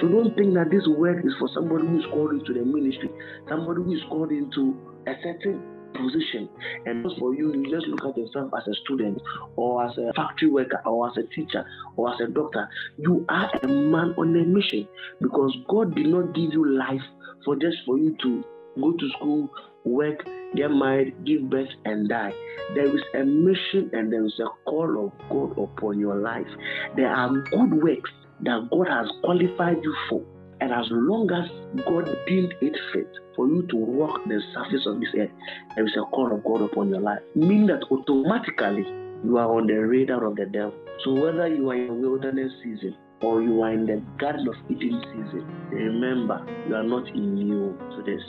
So 0.01 0.07
don't 0.07 0.35
think 0.35 0.53
that 0.55 0.69
this 0.71 0.87
word 0.87 1.25
is 1.25 1.33
for 1.39 1.49
somebody 1.53 1.87
who 1.87 1.99
is 1.99 2.05
called 2.11 2.31
into 2.31 2.53
the 2.53 2.63
ministry, 2.63 3.09
somebody 3.49 3.81
who 3.81 3.93
is 3.93 4.01
called 4.09 4.31
into 4.31 4.75
a 5.07 5.13
certain 5.23 5.61
position. 5.93 6.49
And 6.85 7.05
for 7.19 7.33
you, 7.33 7.53
you 7.53 7.71
just 7.71 7.87
look 7.87 8.05
at 8.05 8.17
yourself 8.17 8.51
as 8.57 8.67
a 8.67 8.75
student 8.83 9.21
or 9.55 9.85
as 9.85 9.97
a 9.97 10.13
factory 10.13 10.49
worker 10.49 10.81
or 10.85 11.09
as 11.09 11.17
a 11.17 11.23
teacher 11.35 11.65
or 11.95 12.13
as 12.13 12.19
a 12.21 12.27
doctor. 12.27 12.67
You 12.97 13.25
are 13.29 13.49
a 13.63 13.67
man 13.67 14.13
on 14.17 14.35
a 14.35 14.45
mission 14.45 14.87
because 15.21 15.55
God 15.69 15.95
did 15.95 16.07
not 16.07 16.33
give 16.35 16.53
you 16.53 16.77
life 16.77 17.01
for 17.43 17.55
just 17.55 17.77
for 17.85 17.97
you 17.97 18.15
to 18.21 18.43
go 18.79 18.91
to 18.91 19.09
school, 19.17 19.49
work, 19.85 20.25
get 20.55 20.69
married, 20.71 21.13
give 21.25 21.49
birth, 21.49 21.69
and 21.85 22.09
die. 22.09 22.33
There 22.73 22.93
is 22.93 23.01
a 23.13 23.23
mission 23.23 23.89
and 23.93 24.11
there 24.11 24.25
is 24.25 24.39
a 24.39 24.69
call 24.69 25.05
of 25.05 25.29
God 25.29 25.57
upon 25.61 25.99
your 25.99 26.15
life. 26.15 26.47
There 26.95 27.09
are 27.09 27.29
good 27.29 27.83
works 27.83 28.09
that 28.41 28.67
God 28.71 28.87
has 28.87 29.07
qualified 29.23 29.77
you 29.83 29.95
for. 30.09 30.21
And 30.61 30.71
as 30.71 30.85
long 30.89 31.29
as 31.31 31.49
God 31.85 32.05
deemed 32.27 32.53
it 32.61 32.75
fit 32.93 33.09
for 33.35 33.47
you 33.47 33.67
to 33.67 33.75
walk 33.75 34.23
the 34.25 34.41
surface 34.53 34.85
of 34.87 34.99
this 34.99 35.09
earth, 35.17 35.29
there 35.75 35.85
is 35.85 35.95
a 35.97 36.05
call 36.11 36.33
of 36.33 36.43
God 36.43 36.61
upon 36.61 36.89
your 36.89 37.01
life. 37.01 37.19
Meaning 37.35 37.67
that 37.67 37.83
automatically 37.91 38.85
you 39.23 39.37
are 39.37 39.51
on 39.51 39.67
the 39.67 39.73
radar 39.73 40.25
of 40.25 40.37
the 40.37 40.45
devil. 40.45 40.73
So 41.03 41.13
whether 41.13 41.47
you 41.47 41.69
are 41.69 41.75
in 41.75 42.01
wilderness 42.01 42.51
season 42.63 42.95
or 43.21 43.41
you 43.41 43.61
are 43.61 43.73
in 43.73 43.85
the 43.85 44.01
Garden 44.17 44.47
of 44.47 44.55
Eden 44.69 45.01
season, 45.11 45.45
remember 45.69 46.45
you 46.67 46.75
are 46.75 46.83
not 46.83 47.07
immune 47.09 47.77
to 47.91 48.03
this. 48.03 48.23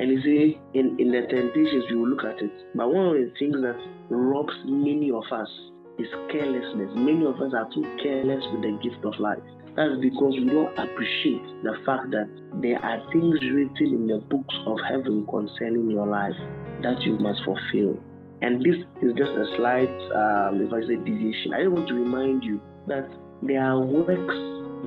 And 0.00 0.08
you 0.08 0.22
see, 0.22 0.58
in, 0.72 0.96
in 0.98 1.12
the 1.12 1.28
temptations, 1.28 1.84
you 1.90 1.98
will 2.00 2.08
look 2.08 2.24
at 2.24 2.40
it. 2.40 2.50
But 2.74 2.88
one 2.88 3.08
of 3.08 3.12
the 3.12 3.30
things 3.38 3.60
that 3.60 3.76
robs 4.08 4.54
many 4.64 5.10
of 5.10 5.24
us 5.30 5.48
is 5.98 6.08
carelessness. 6.32 6.88
Many 6.96 7.26
of 7.26 7.36
us 7.36 7.52
are 7.52 7.68
too 7.68 7.84
careless 8.02 8.42
with 8.50 8.62
the 8.62 8.80
gift 8.80 9.04
of 9.04 9.12
life. 9.20 9.44
That's 9.76 10.00
because 10.00 10.40
we 10.40 10.46
don't 10.48 10.72
appreciate 10.72 11.44
the 11.62 11.76
fact 11.84 12.16
that 12.16 12.32
there 12.64 12.80
are 12.80 13.12
things 13.12 13.44
written 13.44 13.92
in 13.92 14.06
the 14.06 14.24
books 14.24 14.54
of 14.64 14.78
heaven 14.88 15.26
concerning 15.28 15.90
your 15.90 16.06
life 16.06 16.38
that 16.80 17.02
you 17.02 17.18
must 17.18 17.44
fulfill. 17.44 18.00
And 18.40 18.64
this 18.64 18.80
is 19.04 19.12
just 19.20 19.36
a 19.36 19.44
slight, 19.60 19.92
um, 20.16 20.64
if 20.64 20.72
I 20.72 20.80
say 20.80 20.96
deviation. 20.96 21.52
I 21.52 21.68
want 21.68 21.88
to 21.88 21.94
remind 21.94 22.42
you 22.42 22.58
that 22.88 23.04
there 23.42 23.62
are 23.62 23.78
works 23.78 24.36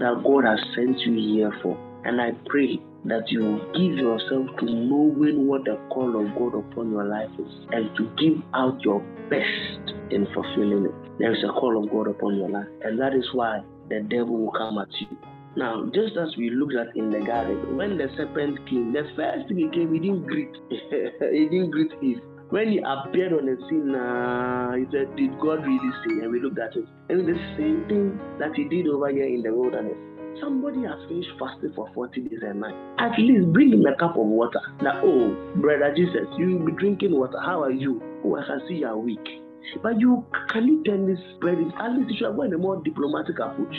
that 0.01 0.23
God 0.25 0.45
has 0.49 0.59
sent 0.73 0.97
you 1.05 1.13
here 1.13 1.53
for. 1.61 1.77
And 2.05 2.21
I 2.21 2.31
pray 2.47 2.79
that 3.05 3.29
you 3.29 3.59
give 3.73 3.97
yourself 3.97 4.47
to 4.59 4.65
knowing 4.65 5.47
what 5.47 5.65
the 5.65 5.77
call 5.89 6.19
of 6.19 6.33
God 6.35 6.57
upon 6.57 6.91
your 6.91 7.03
life 7.03 7.31
is 7.39 7.53
and 7.71 7.95
to 7.97 8.09
give 8.17 8.41
out 8.53 8.81
your 8.81 8.99
best 9.29 9.95
in 10.11 10.27
fulfilling 10.33 10.85
it. 10.85 11.19
There 11.19 11.33
is 11.33 11.43
a 11.43 11.51
call 11.53 11.83
of 11.83 11.91
God 11.91 12.07
upon 12.07 12.37
your 12.37 12.49
life. 12.49 12.67
And 12.83 12.99
that 12.99 13.13
is 13.13 13.25
why 13.33 13.61
the 13.89 14.01
devil 14.01 14.37
will 14.37 14.51
come 14.51 14.77
at 14.77 14.89
you. 14.99 15.17
Now, 15.55 15.85
just 15.93 16.17
as 16.17 16.35
we 16.35 16.49
looked 16.49 16.75
at 16.75 16.95
in 16.95 17.11
the 17.11 17.19
garden, 17.19 17.77
when 17.77 17.97
the 17.97 18.07
serpent 18.17 18.57
came, 18.67 18.91
the 18.91 19.03
first 19.15 19.47
thing 19.47 19.57
he 19.57 19.69
came, 19.69 19.93
he 19.93 19.99
didn't 19.99 20.25
greet. 20.25 20.49
he 20.69 21.47
didn't 21.47 21.71
greet 21.71 21.91
Eve. 22.01 22.21
When 22.49 22.71
he 22.71 22.79
appeared 22.79 23.33
on 23.33 23.45
the 23.45 23.57
scene, 23.69 23.93
uh, 23.93 24.73
he 24.73 24.85
said, 24.91 25.15
Did 25.15 25.39
God 25.39 25.65
really 25.65 25.91
say? 26.05 26.23
And 26.23 26.31
we 26.31 26.39
looked 26.39 26.59
at 26.59 26.75
it. 26.75 26.85
And 27.09 27.27
the 27.27 27.37
same 27.57 27.85
thing 27.87 28.19
that 28.39 28.55
he 28.55 28.65
did 28.65 28.87
over 28.87 29.09
here 29.09 29.25
in 29.25 29.41
the 29.43 29.53
wilderness. 29.53 29.97
Somebody 30.41 30.83
has 30.83 30.99
finished 31.07 31.29
fasting 31.39 31.73
for 31.75 31.89
40 31.93 32.21
days 32.21 32.39
and 32.41 32.61
nights. 32.61 32.77
At 32.99 33.17
least 33.19 33.51
bring 33.53 33.73
him 33.73 33.85
a 33.85 33.95
cup 33.97 34.17
of 34.17 34.25
water. 34.25 34.59
Now, 34.81 35.01
oh, 35.03 35.35
brother 35.55 35.93
Jesus, 35.95 36.27
you 36.37 36.57
will 36.57 36.65
be 36.65 36.71
drinking 36.73 37.11
water. 37.11 37.39
How 37.39 37.63
are 37.63 37.71
you? 37.71 38.01
Oh, 38.25 38.37
I 38.37 38.45
can 38.45 38.61
see 38.67 38.75
you 38.75 38.87
are 38.87 38.97
weak. 38.97 39.43
But 39.81 39.99
you 39.99 40.25
can 40.49 41.07
this 41.07 41.19
spread 41.35 41.57
it? 41.57 41.67
At 41.79 41.93
least 41.93 42.11
you 42.11 42.17
should 42.17 42.27
have 42.27 42.39
a 42.39 42.57
more 42.57 42.81
diplomatic 42.83 43.39
approach. 43.39 43.75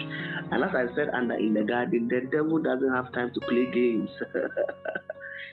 And 0.51 0.65
as 0.65 0.71
I 0.75 0.87
said 0.95 1.11
under 1.13 1.35
in 1.35 1.55
the 1.55 1.63
garden, 1.63 2.09
the 2.09 2.23
devil 2.31 2.59
doesn't 2.59 2.93
have 2.93 3.13
time 3.13 3.33
to 3.35 3.41
play 3.41 3.71
games. 3.73 4.11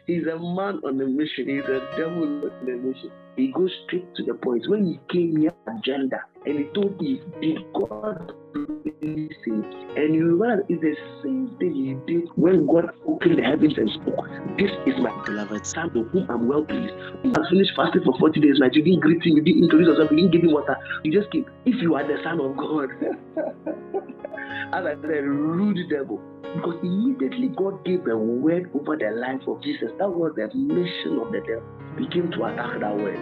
He's 0.07 0.25
a 0.27 0.37
man 0.39 0.81
on 0.83 0.99
a 0.99 1.05
mission. 1.05 1.47
He's 1.47 1.63
a 1.65 1.79
devil 1.97 2.23
on 2.23 2.69
a 2.69 2.75
mission. 2.75 3.11
He 3.35 3.51
goes 3.51 3.71
straight 3.85 4.13
to 4.15 4.23
the 4.23 4.33
point. 4.33 4.67
When 4.67 4.85
he 4.85 4.99
came 5.09 5.37
here, 5.37 5.53
agenda, 5.67 6.21
and 6.45 6.59
he 6.59 6.65
told 6.73 6.99
me, 6.99 7.21
did 7.41 7.59
God? 7.73 8.33
And 8.53 10.15
you 10.15 10.35
realize 10.35 10.59
it's 10.69 10.81
the 10.81 10.95
same 11.23 11.55
thing 11.59 11.73
he 11.75 11.93
did 12.11 12.29
when 12.35 12.65
God 12.65 12.91
opened 13.05 13.39
the 13.39 13.43
heavens 13.43 13.77
and 13.77 13.89
spoke. 13.91 14.25
This 14.57 14.71
is 14.85 14.99
my 15.01 15.11
beloved 15.25 15.65
son, 15.65 15.93
to 15.93 16.03
whom 16.03 16.29
I'm 16.29 16.47
well 16.47 16.63
pleased. 16.63 16.93
You 17.23 17.33
have 17.35 17.45
finished 17.49 17.71
fasting 17.75 18.03
for 18.03 18.17
40 18.19 18.39
days, 18.39 18.59
right? 18.59 18.73
You 18.73 18.83
didn't 18.83 18.99
greet 18.99 19.23
him, 19.23 19.37
you 19.37 19.41
didn't 19.41 19.63
introduce 19.63 19.87
yourself, 19.87 20.11
you 20.11 20.17
didn't 20.17 20.31
give 20.31 20.43
him 20.43 20.51
water. 20.51 20.77
You 21.03 21.11
just 21.11 21.31
came. 21.31 21.45
If 21.65 21.81
you 21.81 21.95
are 21.95 22.03
the 22.05 22.17
son 22.23 22.39
of 22.39 22.57
God, 22.57 22.89
as 24.73 24.85
I 24.85 24.95
said, 25.01 25.23
rude 25.23 25.77
devil. 25.89 26.19
Because 26.55 26.75
immediately 26.83 27.47
God 27.55 27.83
gave 27.85 28.05
a 28.07 28.17
word 28.17 28.69
over 28.75 28.97
the 28.97 29.11
life 29.15 29.47
of 29.47 29.63
Jesus. 29.63 29.91
That 29.99 30.09
was 30.09 30.33
the 30.35 30.49
mission 30.53 31.19
of 31.19 31.31
the 31.31 31.39
devil. 31.39 31.63
He 31.97 32.07
came 32.07 32.31
to 32.31 32.43
attack 32.45 32.79
that 32.79 32.95
word. 32.95 33.19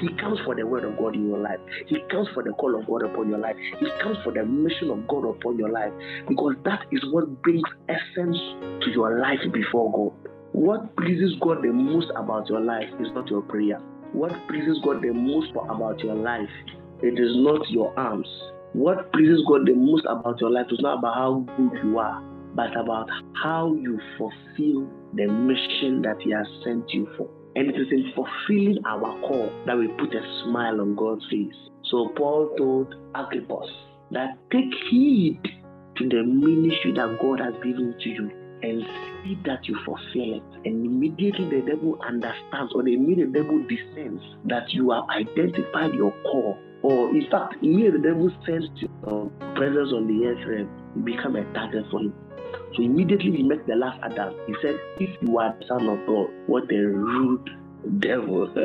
He 0.00 0.08
comes 0.18 0.38
for 0.44 0.54
the 0.54 0.66
word 0.66 0.84
of 0.84 0.98
God 0.98 1.14
in 1.14 1.28
your 1.28 1.38
life. 1.38 1.60
He 1.86 1.98
comes 2.10 2.28
for 2.34 2.42
the 2.42 2.52
call 2.52 2.78
of 2.78 2.86
God 2.86 3.02
upon 3.02 3.28
your 3.28 3.38
life. 3.38 3.56
He 3.78 3.86
comes 4.02 4.18
for 4.24 4.32
the 4.32 4.44
mission 4.44 4.71
of 4.80 5.06
God 5.08 5.24
upon 5.24 5.58
your 5.58 5.70
life. 5.70 5.92
Because 6.28 6.54
that 6.64 6.86
is 6.92 7.00
what 7.10 7.42
brings 7.42 7.62
essence 7.88 8.38
to 8.84 8.90
your 8.90 9.18
life 9.20 9.40
before 9.52 9.90
God. 9.92 10.32
What 10.52 10.96
pleases 10.96 11.34
God 11.40 11.62
the 11.62 11.72
most 11.72 12.10
about 12.16 12.48
your 12.48 12.60
life 12.60 12.88
is 13.00 13.08
not 13.14 13.28
your 13.28 13.42
prayer. 13.42 13.78
What 14.12 14.32
pleases 14.48 14.78
God 14.84 15.00
the 15.02 15.12
most 15.12 15.50
about 15.56 16.00
your 16.00 16.14
life, 16.14 16.50
it 17.02 17.18
is 17.18 17.32
not 17.36 17.68
your 17.70 17.98
arms. 17.98 18.28
What 18.74 19.12
pleases 19.12 19.42
God 19.48 19.66
the 19.66 19.74
most 19.74 20.04
about 20.04 20.40
your 20.40 20.50
life 20.50 20.66
is 20.70 20.78
not 20.80 20.98
about 20.98 21.14
how 21.14 21.46
good 21.56 21.72
you 21.82 21.98
are, 21.98 22.22
but 22.54 22.76
about 22.76 23.08
how 23.42 23.74
you 23.74 23.98
fulfill 24.18 24.88
the 25.14 25.26
mission 25.26 26.02
that 26.02 26.16
He 26.20 26.32
has 26.32 26.46
sent 26.64 26.90
you 26.92 27.08
for. 27.16 27.28
And 27.56 27.70
it 27.70 27.80
is 27.80 27.88
in 27.90 28.12
fulfilling 28.14 28.78
our 28.86 29.18
call 29.20 29.50
that 29.66 29.76
we 29.76 29.88
put 29.88 30.14
a 30.14 30.42
smile 30.44 30.80
on 30.80 30.94
God's 30.94 31.24
face. 31.30 31.54
So 31.84 32.08
Paul 32.16 32.54
told 32.56 32.94
Archippus 33.14 33.68
that 34.12 34.38
take 34.50 34.72
heed 34.90 35.40
to 35.96 36.08
the 36.08 36.22
ministry 36.22 36.92
that 36.92 37.18
God 37.20 37.40
has 37.40 37.54
given 37.62 37.94
to 37.98 38.08
you 38.08 38.30
and 38.62 38.82
see 39.24 39.36
that 39.44 39.66
you 39.66 39.76
fulfill 39.84 40.36
it. 40.36 40.42
And 40.64 40.86
immediately 40.86 41.50
the 41.50 41.60
devil 41.66 41.98
understands, 42.06 42.72
or 42.74 42.82
the 42.82 42.94
immediate 42.94 43.32
devil 43.32 43.62
discerns 43.66 44.22
that 44.44 44.70
you 44.70 44.90
have 44.90 45.04
identified 45.10 45.94
your 45.94 46.12
call. 46.22 46.58
Or 46.82 47.10
in 47.10 47.28
fact, 47.30 47.56
immediately 47.62 48.00
the 48.00 48.08
devil 48.08 48.30
sends 48.46 48.66
your 48.80 49.30
presence 49.56 49.92
on 49.92 50.06
the 50.06 50.26
earth 50.26 50.46
realm, 50.46 50.68
you 50.96 51.02
become 51.02 51.36
a 51.36 51.44
target 51.52 51.84
for 51.90 52.00
him. 52.00 52.14
So 52.76 52.82
immediately 52.82 53.32
he 53.36 53.42
met 53.42 53.66
the 53.66 53.76
last 53.76 54.00
Adam. 54.02 54.34
He 54.46 54.54
said, 54.62 54.78
If 54.98 55.10
you 55.22 55.38
are 55.38 55.54
the 55.58 55.66
son 55.66 55.88
of 55.88 56.06
God, 56.06 56.30
what 56.46 56.70
a 56.72 56.76
rude 56.76 57.50
devil. 57.98 58.48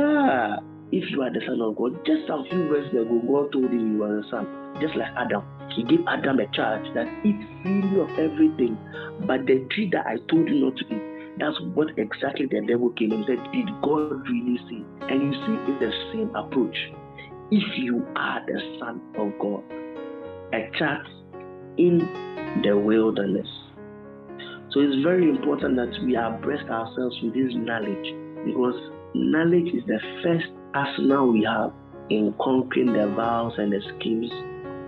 ah, 0.00 0.58
if 0.90 1.10
you 1.10 1.22
are 1.22 1.30
the 1.30 1.40
son 1.46 1.60
of 1.60 1.76
God, 1.76 2.00
just 2.06 2.28
a 2.28 2.42
few 2.48 2.68
verses 2.68 2.92
ago, 2.92 3.20
God 3.26 3.52
told 3.52 3.70
him 3.70 3.96
you 3.96 4.04
are 4.04 4.22
the 4.22 4.24
son, 4.30 4.46
just 4.80 4.96
like 4.96 5.12
Adam. 5.16 5.44
He 5.76 5.84
gave 5.84 6.00
Adam 6.08 6.40
a 6.40 6.46
charge 6.56 6.86
that 6.94 7.06
eat 7.24 7.36
freely 7.62 8.00
of 8.00 8.08
everything, 8.18 8.78
but 9.26 9.44
the 9.44 9.68
tree 9.70 9.90
that 9.92 10.06
I 10.06 10.16
told 10.30 10.48
you 10.48 10.64
not 10.64 10.76
to 10.76 10.84
eat. 10.88 11.18
That's 11.38 11.60
what 11.74 11.96
exactly 11.98 12.46
the 12.46 12.64
devil 12.66 12.90
came 12.90 13.12
and 13.12 13.24
said, 13.26 13.38
Did 13.52 13.68
God 13.82 14.26
really 14.26 14.58
say? 14.66 14.82
And 15.12 15.22
you 15.22 15.32
see, 15.32 15.54
it's 15.70 15.80
the 15.80 15.92
same 16.12 16.34
approach. 16.34 16.76
If 17.50 17.64
you 17.78 18.04
are 18.16 18.40
the 18.46 18.58
Son 18.80 19.00
of 19.16 19.38
God, 19.38 19.62
a 20.52 20.70
child 20.78 21.06
in 21.76 21.98
the 22.64 22.76
wilderness. 22.76 23.46
So 24.72 24.80
it's 24.80 25.02
very 25.04 25.28
important 25.28 25.76
that 25.76 25.92
we 26.04 26.16
abreast 26.16 26.68
ourselves 26.68 27.16
with 27.22 27.34
this 27.34 27.52
knowledge 27.54 28.08
because 28.44 28.74
knowledge 29.14 29.68
is 29.72 29.84
the 29.86 30.00
first 30.22 30.57
arsenal 30.74 31.32
we 31.32 31.44
have 31.44 31.72
in 32.10 32.34
conquering 32.40 32.92
the 32.92 33.06
vows 33.14 33.52
and 33.58 33.72
the 33.72 33.80
schemes 33.96 34.30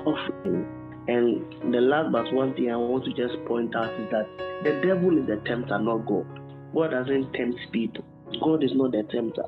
of 0.07 0.17
him. 0.45 0.67
And 1.09 1.75
the 1.75 1.81
last 1.81 2.13
but 2.13 2.33
one 2.33 2.55
thing 2.55 2.71
I 2.71 2.77
want 2.77 3.05
to 3.05 3.13
just 3.13 3.43
point 3.47 3.75
out 3.75 3.93
is 4.01 4.11
that 4.11 4.27
the 4.63 4.81
devil 4.87 5.19
is 5.19 5.27
the 5.27 5.43
tempter, 5.47 5.79
not 5.79 6.07
God. 6.07 6.27
God 6.75 6.91
doesn't 6.91 7.33
tempt 7.33 7.59
people. 7.73 8.05
God 8.43 8.63
is 8.63 8.71
not 8.75 8.93
the 8.93 9.03
tempter. 9.11 9.43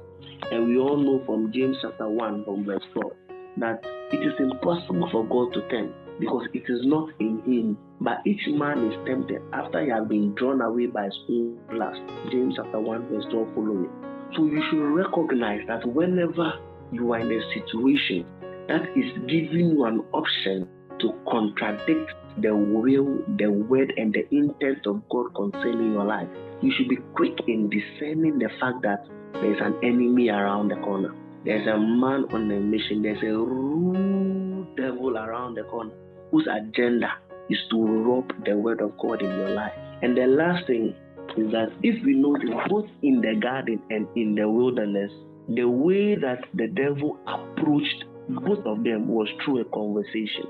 And 0.50 0.68
we 0.68 0.78
all 0.78 0.96
know 0.96 1.22
from 1.24 1.52
James 1.52 1.76
chapter 1.80 2.08
1 2.08 2.44
from 2.44 2.64
verse 2.64 2.82
4 2.94 3.16
that 3.58 3.80
it 4.12 4.20
is 4.26 4.32
impossible 4.38 5.08
for 5.12 5.24
God 5.24 5.52
to 5.54 5.68
tempt 5.68 5.94
because 6.18 6.46
it 6.52 6.64
is 6.68 6.80
not 6.84 7.10
in 7.20 7.40
him. 7.42 7.78
But 8.00 8.26
each 8.26 8.42
man 8.48 8.90
is 8.90 9.06
tempted 9.06 9.40
after 9.52 9.84
he 9.84 9.90
has 9.90 10.08
been 10.08 10.34
drawn 10.34 10.60
away 10.60 10.86
by 10.86 11.04
his 11.04 11.18
own 11.30 11.58
lust. 11.72 12.00
James 12.30 12.54
chapter 12.56 12.80
1, 12.80 13.08
verse 13.08 13.24
12 13.30 13.54
following. 13.54 14.11
So 14.34 14.46
you 14.46 14.62
should 14.70 14.82
recognize 14.82 15.60
that 15.68 15.86
whenever 15.86 16.54
you 16.90 17.12
are 17.12 17.20
in 17.20 17.30
a 17.30 17.40
situation 17.52 18.24
that 18.68 18.82
is 18.96 19.12
giving 19.28 19.70
you 19.70 19.84
an 19.84 20.02
option 20.12 20.68
to 21.00 21.12
contradict 21.30 22.12
the 22.38 22.54
will, 22.54 23.18
the 23.36 23.50
word, 23.50 23.92
and 23.98 24.14
the 24.14 24.26
intent 24.34 24.86
of 24.86 25.06
God 25.10 25.34
concerning 25.34 25.92
your 25.92 26.04
life, 26.04 26.28
you 26.62 26.72
should 26.76 26.88
be 26.88 26.96
quick 27.14 27.38
in 27.46 27.68
discerning 27.68 28.38
the 28.38 28.48
fact 28.58 28.82
that 28.82 29.04
there's 29.34 29.60
an 29.60 29.76
enemy 29.82 30.30
around 30.30 30.68
the 30.68 30.76
corner. 30.76 31.14
There's 31.44 31.66
a 31.66 31.76
man 31.76 32.24
on 32.32 32.50
a 32.50 32.60
mission. 32.60 33.02
There's 33.02 33.22
a 33.22 33.36
rude 33.36 34.76
devil 34.76 35.18
around 35.18 35.56
the 35.56 35.64
corner 35.64 35.92
whose 36.30 36.46
agenda 36.46 37.12
is 37.50 37.58
to 37.70 37.84
rob 37.84 38.32
the 38.46 38.56
word 38.56 38.80
of 38.80 38.96
God 38.96 39.20
in 39.20 39.28
your 39.28 39.50
life. 39.50 39.72
And 40.02 40.16
the 40.16 40.26
last 40.26 40.66
thing 40.66 40.94
is 41.36 41.50
that 41.52 41.72
if 41.82 42.04
we 42.04 42.14
notice 42.14 42.50
both 42.68 42.88
in 43.02 43.20
the 43.20 43.34
garden 43.40 43.80
and 43.90 44.06
in 44.16 44.34
the 44.34 44.48
wilderness, 44.48 45.10
the 45.48 45.64
way 45.64 46.14
that 46.14 46.44
the 46.54 46.68
devil 46.68 47.18
approached 47.26 48.04
both 48.28 48.64
of 48.66 48.84
them 48.84 49.08
was 49.08 49.28
through 49.44 49.60
a 49.60 49.64
conversation. 49.66 50.46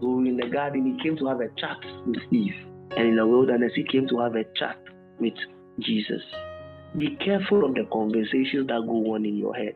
So 0.00 0.20
in 0.20 0.36
the 0.36 0.48
garden, 0.48 0.96
he 0.96 1.02
came 1.02 1.16
to 1.18 1.26
have 1.26 1.40
a 1.40 1.48
chat 1.56 1.76
with 2.06 2.22
Eve, 2.30 2.54
and 2.96 3.08
in 3.08 3.16
the 3.16 3.26
wilderness, 3.26 3.72
he 3.74 3.84
came 3.84 4.06
to 4.08 4.20
have 4.20 4.36
a 4.36 4.44
chat 4.56 4.78
with 5.18 5.34
Jesus. 5.80 6.22
Be 6.96 7.16
careful 7.16 7.64
of 7.64 7.74
the 7.74 7.86
conversations 7.92 8.68
that 8.68 8.82
go 8.86 9.14
on 9.14 9.24
in 9.24 9.36
your 9.36 9.54
head. 9.54 9.74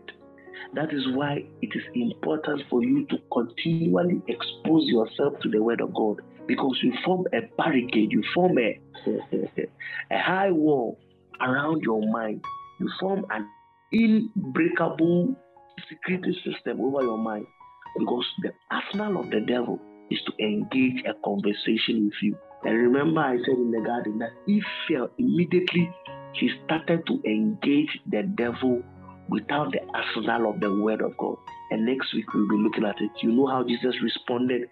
That 0.75 0.93
is 0.93 1.07
why 1.15 1.45
it 1.61 1.71
is 1.75 1.83
important 1.95 2.63
for 2.71 2.83
you 2.83 3.05
to 3.07 3.19
continually 3.33 4.23
expose 4.29 4.85
yourself 4.87 5.35
to 5.41 5.51
the 5.51 5.63
Word 5.63 5.81
of 5.81 5.93
God 5.93 6.21
because 6.47 6.79
you 6.83 6.93
form 7.05 7.25
a 7.33 7.41
barricade, 7.57 8.13
you 8.13 8.23
form 8.35 8.59
a, 8.59 8.81
a 10.11 10.19
high 10.19 10.51
wall 10.51 10.99
around 11.41 11.83
your 11.83 12.01
mind, 12.11 12.43
you 12.81 12.91
form 13.01 13.25
an 13.31 13.49
unbreakable 13.93 15.35
security 15.89 16.37
system 16.45 16.81
over 16.81 17.03
your 17.03 17.19
mind 17.19 17.47
because 17.99 18.25
the 18.43 18.51
arsenal 18.71 19.21
of 19.21 19.31
the 19.31 19.41
devil 19.41 19.79
is 20.11 20.19
to 20.27 20.45
engage 20.45 21.05
a 21.05 21.15
conversation 21.25 22.05
with 22.05 22.15
you. 22.23 22.37
And 22.65 22.75
remember, 22.75 23.21
I 23.21 23.37
said 23.39 23.57
in 23.57 23.71
the 23.71 23.81
garden 23.81 24.19
that 24.19 24.31
he 24.47 24.63
fell 24.89 25.09
immediately, 25.19 25.91
he 26.35 26.51
started 26.65 27.07
to 27.07 27.21
engage 27.25 27.99
the 28.11 28.23
devil 28.37 28.83
without 29.29 29.73
the 29.73 29.81
arsenal 29.95 30.51
of 30.51 30.61
the 30.61 30.73
word 30.83 31.01
of 31.03 31.17
God. 31.17 31.37
And 31.71 31.87
next 31.87 32.15
week 32.15 32.27
we'll 32.35 32.49
be 32.49 32.57
looking 32.57 32.85
at 32.85 33.01
it. 33.01 33.11
You 33.23 33.33
know 33.33 33.47
how 33.47 33.65
Jesus 33.65 33.95
responded 34.03 34.69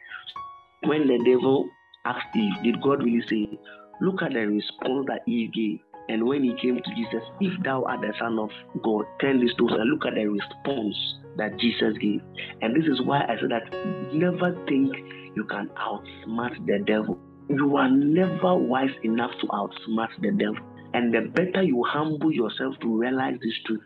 when 0.84 1.06
the 1.06 1.18
devil 1.24 1.68
asked 2.04 2.34
Eve, 2.34 2.52
Did 2.62 2.82
God 2.82 3.02
really 3.02 3.26
say? 3.28 3.58
Look 4.00 4.22
at 4.22 4.32
the 4.32 4.46
response 4.46 5.06
that 5.08 5.20
Eve 5.26 5.52
gave. 5.52 5.80
And 6.08 6.24
when 6.26 6.42
he 6.42 6.54
came 6.60 6.76
to 6.76 6.94
Jesus, 6.96 7.22
if 7.40 7.62
thou 7.62 7.84
art 7.84 8.00
the 8.00 8.12
Son 8.18 8.38
of 8.38 8.50
God, 8.82 9.04
turn 9.20 9.44
this 9.44 9.54
to 9.58 9.68
and 9.68 9.90
look 9.90 10.06
at 10.06 10.14
the 10.14 10.26
response 10.26 10.96
that 11.36 11.58
Jesus 11.58 11.96
gave. 12.00 12.20
And 12.62 12.74
this 12.74 12.88
is 12.90 13.00
why 13.02 13.20
I 13.22 13.36
said 13.40 13.50
that 13.50 14.12
never 14.12 14.52
think 14.66 14.90
you 15.36 15.44
can 15.44 15.70
outsmart 15.76 16.66
the 16.66 16.82
devil. 16.86 17.18
You 17.48 17.76
are 17.76 17.90
never 17.90 18.56
wise 18.56 18.94
enough 19.02 19.30
to 19.40 19.46
outsmart 19.48 20.10
the 20.20 20.32
devil. 20.32 20.58
And 20.94 21.14
the 21.14 21.30
better 21.32 21.62
you 21.62 21.84
humble 21.86 22.32
yourself 22.32 22.74
to 22.80 22.98
realize 22.98 23.34
this 23.40 23.54
truth. 23.66 23.82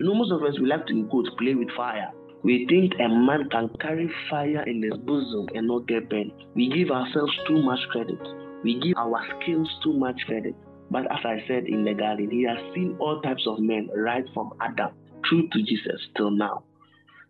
You 0.00 0.06
know, 0.06 0.14
most 0.14 0.32
of 0.32 0.42
us 0.42 0.58
we 0.58 0.66
like 0.66 0.86
to 0.86 1.04
quote 1.04 1.28
play 1.38 1.54
with 1.54 1.70
fire. 1.76 2.10
We 2.44 2.66
think 2.68 2.94
a 3.00 3.08
man 3.08 3.48
can 3.50 3.68
carry 3.80 4.08
fire 4.30 4.62
in 4.62 4.82
his 4.82 4.96
bosom 4.98 5.48
and 5.54 5.66
not 5.66 5.88
get 5.88 6.08
burned. 6.08 6.32
We 6.54 6.68
give 6.70 6.90
ourselves 6.90 7.36
too 7.48 7.62
much 7.62 7.80
credit. 7.90 8.20
We 8.62 8.78
give 8.78 8.96
our 8.96 9.20
skills 9.40 9.68
too 9.82 9.92
much 9.94 10.20
credit. 10.26 10.54
But 10.90 11.10
as 11.10 11.18
I 11.24 11.42
said 11.48 11.64
in 11.66 11.84
the 11.84 11.94
garden, 11.94 12.30
he 12.30 12.44
has 12.44 12.58
seen 12.74 12.96
all 13.00 13.20
types 13.22 13.44
of 13.46 13.58
men 13.58 13.88
right 13.94 14.24
from 14.34 14.52
Adam 14.60 14.90
through 15.28 15.48
to 15.48 15.62
Jesus 15.62 16.00
till 16.16 16.30
now. 16.30 16.62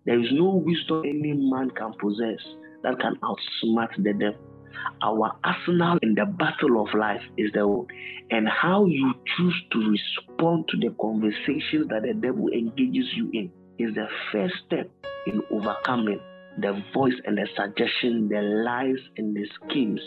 There 0.04 0.20
is 0.20 0.28
no 0.32 0.62
wisdom 0.64 1.02
any 1.04 1.32
man 1.32 1.70
can 1.70 1.94
possess 1.98 2.40
that 2.82 3.00
can 3.00 3.16
outsmart 3.16 3.96
the 3.96 4.12
devil. 4.12 4.44
Our 5.02 5.32
arsenal 5.42 5.98
in 6.02 6.14
the 6.14 6.26
battle 6.26 6.82
of 6.86 6.94
life 6.94 7.22
is 7.36 7.50
the 7.52 7.66
word. 7.66 7.90
And 8.30 8.46
how 8.46 8.84
you 8.84 9.14
choose 9.36 9.62
to 9.72 9.78
respond 9.78 10.68
to 10.68 10.76
the 10.76 10.94
conversations 11.00 11.88
that 11.88 12.02
the 12.02 12.14
devil 12.14 12.48
engages 12.48 13.06
you 13.16 13.30
in 13.32 13.50
is 13.78 13.94
the 13.94 14.06
first 14.32 14.54
step 14.66 14.90
in 15.26 15.42
overcoming 15.50 16.20
the 16.60 16.82
voice 16.92 17.14
and 17.24 17.38
the 17.38 17.46
suggestion, 17.56 18.28
the 18.28 18.40
lies 18.40 18.98
and 19.16 19.34
the 19.36 19.46
schemes 19.54 20.00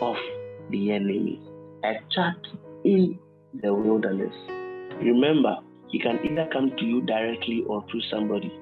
of 0.00 0.16
the 0.70 0.92
enemy. 0.92 1.40
A 1.84 1.94
chat 2.10 2.36
in 2.84 3.18
the 3.62 3.72
wilderness. 3.74 4.34
Remember, 5.00 5.56
he 5.88 5.98
can 5.98 6.18
either 6.24 6.48
come 6.52 6.70
to 6.76 6.84
you 6.84 7.00
directly 7.02 7.64
or 7.68 7.84
through 7.90 8.02
somebody. 8.10 8.52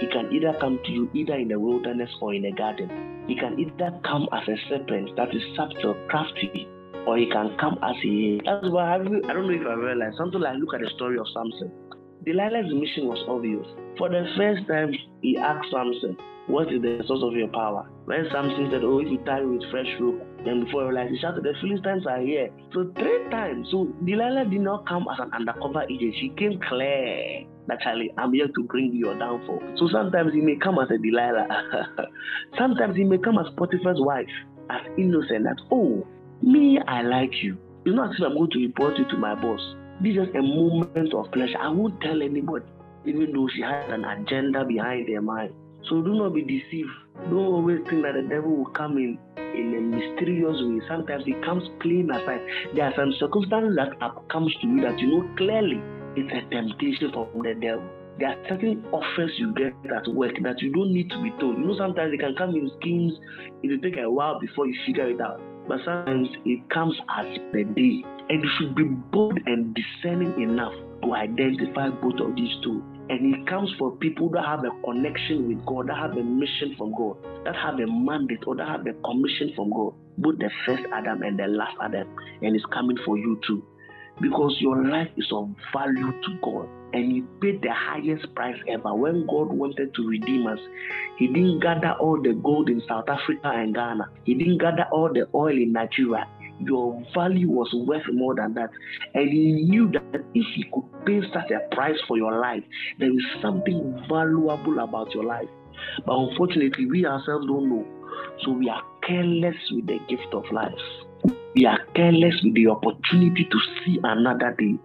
He 0.00 0.06
can 0.06 0.32
either 0.32 0.56
come 0.60 0.78
to 0.84 0.90
you 0.90 1.10
either 1.14 1.34
in 1.34 1.48
the 1.48 1.58
wilderness 1.58 2.10
or 2.20 2.34
in 2.34 2.44
a 2.44 2.52
garden. 2.52 3.24
He 3.28 3.36
can 3.36 3.58
either 3.58 3.98
come 4.04 4.28
as 4.32 4.48
a 4.48 4.56
serpent 4.68 5.14
that 5.16 5.34
is 5.34 5.42
subtle, 5.56 5.94
crafty, 6.08 6.66
or 7.06 7.18
he 7.18 7.26
can 7.26 7.56
come 7.58 7.78
as 7.82 7.96
he 8.02 8.36
is. 8.36 8.40
That's 8.44 8.68
why 8.70 8.92
I, 8.92 8.94
I 8.94 8.98
don't 8.98 9.46
know 9.46 9.54
if 9.54 9.66
I 9.66 9.74
realized 9.74 10.16
something 10.16 10.40
like 10.40 10.56
look 10.58 10.74
at 10.74 10.80
the 10.80 10.90
story 10.94 11.18
of 11.18 11.26
Samson. 11.34 11.70
Delilah's 12.24 12.72
mission 12.72 13.08
was 13.08 13.18
obvious. 13.26 13.66
For 13.98 14.08
the 14.08 14.24
first 14.36 14.66
time, 14.68 14.94
he 15.22 15.36
asked 15.36 15.68
Samson, 15.72 16.16
What 16.46 16.72
is 16.72 16.80
the 16.80 17.02
source 17.06 17.22
of 17.22 17.34
your 17.34 17.48
power? 17.48 17.88
When 18.04 18.28
Samson 18.30 18.70
said, 18.70 18.84
Oh, 18.84 19.00
if 19.00 19.08
you 19.10 19.18
tie 19.26 19.42
with 19.42 19.62
fresh 19.70 19.90
rope, 19.98 20.22
then 20.44 20.64
before 20.64 20.82
he 20.82 20.88
realized, 20.88 21.14
he 21.14 21.18
shouted, 21.18 21.42
The 21.42 21.54
Philistines 21.60 22.06
are 22.06 22.20
here. 22.20 22.50
So 22.72 22.92
three 22.94 23.26
times. 23.30 23.68
So 23.70 23.90
Delilah 24.04 24.46
did 24.46 24.60
not 24.60 24.86
come 24.86 25.06
as 25.10 25.18
an 25.18 25.32
undercover 25.34 25.82
agent. 25.90 26.14
She 26.20 26.30
came 26.38 26.60
clear. 26.68 27.42
Naturally, 27.66 28.14
I'm 28.16 28.32
here 28.32 28.48
to 28.48 28.62
bring 28.64 28.92
you 28.92 29.10
your 29.10 29.18
downfall. 29.18 29.62
So 29.78 29.88
sometimes 29.90 30.32
he 30.32 30.40
may 30.40 30.56
come 30.56 30.78
as 30.78 30.90
a 30.90 30.98
Delilah. 30.98 31.46
sometimes 32.58 32.96
he 32.96 33.02
may 33.02 33.18
come 33.18 33.38
as 33.38 33.46
Potiphar's 33.56 33.98
wife, 33.98 34.30
as 34.70 34.82
innocent, 34.96 35.44
that, 35.44 35.58
oh, 35.70 36.06
me, 36.40 36.78
I 36.86 37.02
like 37.02 37.42
you. 37.42 37.58
It's 37.84 37.94
not 37.96 38.10
as 38.10 38.16
if 38.18 38.24
I'm 38.24 38.34
going 38.36 38.50
to 38.50 38.58
report 38.58 38.96
you 38.98 39.08
to 39.10 39.16
my 39.16 39.34
boss. 39.34 39.60
This 40.02 40.16
is 40.16 40.34
a 40.34 40.42
moment 40.42 41.14
of 41.14 41.30
pleasure. 41.30 41.58
I 41.60 41.68
won't 41.68 42.00
tell 42.00 42.20
anybody, 42.22 42.64
even 43.04 43.32
though 43.32 43.46
she 43.54 43.62
has 43.62 43.88
an 43.88 44.04
agenda 44.04 44.64
behind 44.64 45.08
her 45.08 45.22
mind. 45.22 45.54
So 45.88 46.02
do 46.02 46.14
not 46.14 46.34
be 46.34 46.42
deceived. 46.42 46.90
Don't 47.30 47.38
always 47.38 47.78
think 47.88 48.02
that 48.02 48.14
the 48.14 48.26
devil 48.28 48.50
will 48.50 48.72
come 48.72 48.98
in 48.98 49.16
in 49.38 49.74
a 49.76 49.80
mysterious 49.80 50.60
way. 50.60 50.80
Sometimes 50.88 51.24
he 51.24 51.34
comes 51.44 51.62
plain 51.80 52.10
aside. 52.10 52.40
There 52.74 52.84
are 52.84 52.92
some 52.96 53.14
circumstances 53.20 53.76
that 53.76 53.94
comes 54.28 54.52
to 54.62 54.66
you 54.66 54.80
that 54.80 54.98
you 54.98 55.06
know 55.06 55.36
clearly 55.36 55.80
it's 56.16 56.32
a 56.34 56.50
temptation 56.50 57.12
from 57.12 57.28
the 57.40 57.54
devil. 57.54 57.86
There 58.18 58.28
are 58.28 58.48
certain 58.48 58.84
offers 58.90 59.30
you 59.38 59.54
get 59.54 59.72
at 59.94 60.08
work 60.08 60.34
that 60.42 60.60
you 60.60 60.72
don't 60.72 60.92
need 60.92 61.10
to 61.10 61.22
be 61.22 61.30
told. 61.38 61.58
You 61.58 61.64
know, 61.64 61.78
sometimes 61.78 62.10
they 62.10 62.18
can 62.18 62.34
come 62.34 62.56
in 62.56 62.68
schemes. 62.80 63.12
It 63.62 63.68
will 63.70 63.78
take 63.78 63.98
a 64.02 64.10
while 64.10 64.40
before 64.40 64.66
you 64.66 64.74
figure 64.84 65.10
it 65.10 65.20
out. 65.20 65.40
But 65.68 65.78
sometimes 65.84 66.28
it 66.44 66.68
comes 66.70 66.96
as 67.18 67.26
the 67.52 67.64
day. 67.64 68.04
And 68.28 68.42
you 68.42 68.50
should 68.58 68.74
be 68.74 68.84
bold 68.84 69.38
and 69.46 69.74
discerning 69.74 70.40
enough 70.40 70.72
to 71.02 71.14
identify 71.14 71.90
both 71.90 72.20
of 72.20 72.34
these 72.36 72.54
two. 72.62 72.82
And 73.08 73.34
it 73.34 73.46
comes 73.46 73.70
for 73.78 73.96
people 73.96 74.30
that 74.30 74.44
have 74.44 74.64
a 74.64 74.70
connection 74.84 75.48
with 75.48 75.66
God, 75.66 75.88
that 75.88 75.96
have 75.96 76.12
a 76.12 76.22
mission 76.22 76.74
from 76.78 76.94
God, 76.94 77.16
that 77.44 77.56
have 77.56 77.74
a 77.74 77.86
mandate 77.86 78.44
or 78.46 78.56
that 78.56 78.66
have 78.66 78.86
a 78.86 78.94
commission 79.04 79.52
from 79.54 79.70
God. 79.70 79.94
Both 80.18 80.38
the 80.38 80.50
first 80.66 80.84
Adam 80.92 81.22
and 81.22 81.38
the 81.38 81.46
last 81.46 81.76
Adam. 81.82 82.08
And 82.40 82.54
it's 82.54 82.64
coming 82.72 82.96
for 83.04 83.18
you 83.18 83.40
too. 83.46 83.64
Because 84.20 84.56
your 84.60 84.84
life 84.84 85.08
is 85.16 85.26
of 85.32 85.50
value 85.72 86.12
to 86.12 86.38
God. 86.42 86.68
And 86.92 87.12
He 87.12 87.22
paid 87.40 87.62
the 87.62 87.72
highest 87.72 88.34
price 88.34 88.58
ever. 88.68 88.94
When 88.94 89.26
God 89.26 89.52
wanted 89.52 89.94
to 89.94 90.08
redeem 90.08 90.46
us, 90.46 90.58
He 91.18 91.26
didn't 91.26 91.60
gather 91.60 91.92
all 91.92 92.20
the 92.20 92.34
gold 92.34 92.68
in 92.68 92.82
South 92.88 93.08
Africa 93.08 93.52
and 93.54 93.74
Ghana, 93.74 94.08
He 94.24 94.34
didn't 94.34 94.58
gather 94.58 94.86
all 94.92 95.12
the 95.12 95.28
oil 95.34 95.56
in 95.56 95.72
Nigeria 95.72 96.26
your 96.66 97.02
value 97.14 97.48
was 97.48 97.72
worth 97.72 98.06
more 98.12 98.34
than 98.34 98.54
that. 98.54 98.70
And 99.14 99.28
he 99.28 99.52
knew 99.52 99.90
that 99.92 100.24
if 100.34 100.46
he 100.54 100.64
could 100.72 100.84
pay 101.04 101.20
such 101.32 101.50
a 101.50 101.74
price 101.74 101.98
for 102.06 102.16
your 102.16 102.38
life, 102.40 102.62
there 102.98 103.10
is 103.10 103.24
something 103.40 104.04
valuable 104.08 104.78
about 104.78 105.12
your 105.14 105.24
life. 105.24 105.48
But 106.06 106.16
unfortunately, 106.16 106.86
we 106.86 107.06
ourselves 107.06 107.46
don't 107.46 107.68
know. 107.68 107.86
So 108.44 108.52
we 108.52 108.68
are 108.68 108.82
careless 109.06 109.56
with 109.72 109.86
the 109.86 109.98
gift 110.08 110.32
of 110.32 110.44
life. 110.52 110.72
We 111.54 111.66
are 111.66 111.78
careless 111.94 112.34
with 112.42 112.54
the 112.54 112.68
opportunity 112.68 113.48
to 113.50 113.58
see 113.84 113.98
another 114.02 114.54
day. 114.58 114.78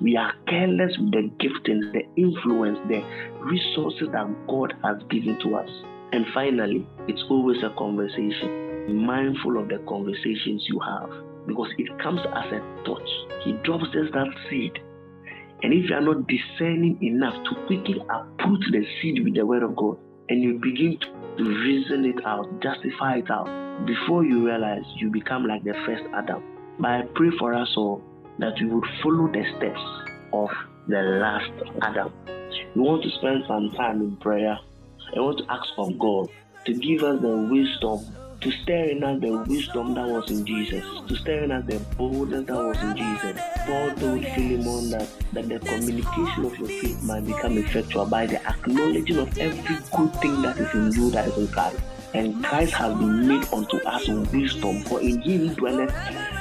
We 0.00 0.16
are 0.16 0.32
careless 0.48 0.96
with 0.98 1.12
the 1.12 1.30
giftings, 1.38 1.92
the 1.92 2.02
influence, 2.16 2.78
the 2.88 3.02
resources 3.40 4.08
that 4.12 4.28
God 4.48 4.74
has 4.82 4.96
given 5.10 5.38
to 5.42 5.56
us. 5.56 5.70
And 6.12 6.26
finally, 6.32 6.86
it's 7.08 7.22
always 7.28 7.62
a 7.62 7.70
conversation 7.76 8.66
mindful 8.88 9.58
of 9.58 9.68
the 9.68 9.78
conversations 9.88 10.64
you 10.68 10.78
have 10.78 11.10
because 11.46 11.68
it 11.78 11.98
comes 12.00 12.20
as 12.20 12.52
a 12.52 12.60
touch. 12.84 13.08
He 13.44 13.52
drops 13.64 13.84
just 13.92 14.12
that 14.12 14.28
seed. 14.48 14.78
And 15.62 15.72
if 15.72 15.88
you 15.88 15.96
are 15.96 16.00
not 16.00 16.26
discerning 16.28 16.98
enough 17.02 17.34
to 17.44 17.66
quickly 17.66 18.00
uproot 18.08 18.64
the 18.70 18.84
seed 19.00 19.24
with 19.24 19.34
the 19.34 19.46
word 19.46 19.62
of 19.62 19.74
God, 19.74 19.98
and 20.28 20.42
you 20.42 20.58
begin 20.58 20.98
to 21.38 21.44
reason 21.44 22.04
it 22.04 22.24
out, 22.26 22.46
justify 22.60 23.16
it 23.16 23.30
out, 23.30 23.46
before 23.86 24.24
you 24.24 24.46
realize 24.46 24.84
you 24.96 25.10
become 25.10 25.46
like 25.46 25.64
the 25.64 25.74
first 25.86 26.02
Adam. 26.14 26.42
But 26.78 26.90
I 26.90 27.02
pray 27.14 27.30
for 27.38 27.54
us 27.54 27.72
all 27.76 28.02
that 28.38 28.54
we 28.60 28.66
would 28.66 28.84
follow 29.02 29.28
the 29.28 29.44
steps 29.56 29.80
of 30.32 30.50
the 30.88 31.02
last 31.02 31.50
Adam. 31.82 32.12
We 32.74 32.82
want 32.82 33.02
to 33.02 33.10
spend 33.10 33.44
some 33.46 33.72
time 33.72 34.00
in 34.00 34.16
prayer. 34.16 34.58
I 35.16 35.20
want 35.20 35.38
to 35.38 35.44
ask 35.50 35.68
of 35.78 35.98
God 35.98 36.28
to 36.66 36.74
give 36.74 37.02
us 37.02 37.20
the 37.20 37.36
wisdom 37.36 38.00
to 38.40 38.50
stir 38.62 38.84
in 38.90 39.02
us 39.02 39.20
the 39.20 39.32
wisdom 39.48 39.94
that 39.94 40.06
was 40.06 40.30
in 40.30 40.44
Jesus, 40.44 40.84
to 41.08 41.16
stir 41.16 41.44
in 41.44 41.52
us 41.52 41.64
the 41.66 41.78
boldness 41.96 42.46
that 42.46 42.54
was 42.54 42.80
in 42.82 42.96
Jesus. 42.96 43.40
Paul 43.66 43.90
told 43.96 44.24
Philemon 44.24 44.90
that, 44.90 45.08
that 45.32 45.48
the 45.48 45.58
communication 45.58 46.44
of 46.44 46.56
your 46.58 46.68
faith 46.68 47.02
might 47.02 47.26
become 47.26 47.58
effectual 47.58 48.06
by 48.06 48.26
the 48.26 48.44
acknowledging 48.46 49.18
of 49.18 49.36
every 49.38 49.76
good 49.96 50.14
thing 50.20 50.42
that 50.42 50.58
is 50.58 50.74
in 50.74 50.92
you 50.92 51.10
that 51.10 51.28
is 51.28 51.36
in 51.38 51.48
Christ. 51.48 51.78
And 52.16 52.42
Christ 52.42 52.72
has 52.72 52.94
been 52.98 53.28
made 53.28 53.44
unto 53.52 53.76
us 53.84 54.08
wisdom, 54.08 54.80
for 54.84 55.02
in 55.02 55.20
him 55.20 55.52
dwelleth 55.52 55.94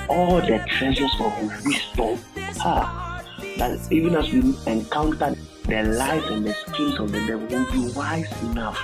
all 0.08 0.40
the 0.40 0.64
treasures 0.70 1.12
of 1.20 1.66
wisdom. 1.66 2.18
Ah, 2.62 3.22
that 3.58 3.92
even 3.92 4.16
as 4.16 4.32
we 4.32 4.56
encounter 4.68 5.36
the 5.68 5.84
lies 5.84 6.24
and 6.32 6.46
the 6.46 6.54
schemes 6.54 6.98
of 6.98 7.12
the 7.12 7.20
devil, 7.28 7.46
will 7.48 7.72
be 7.74 7.92
wise 7.92 8.32
enough. 8.44 8.80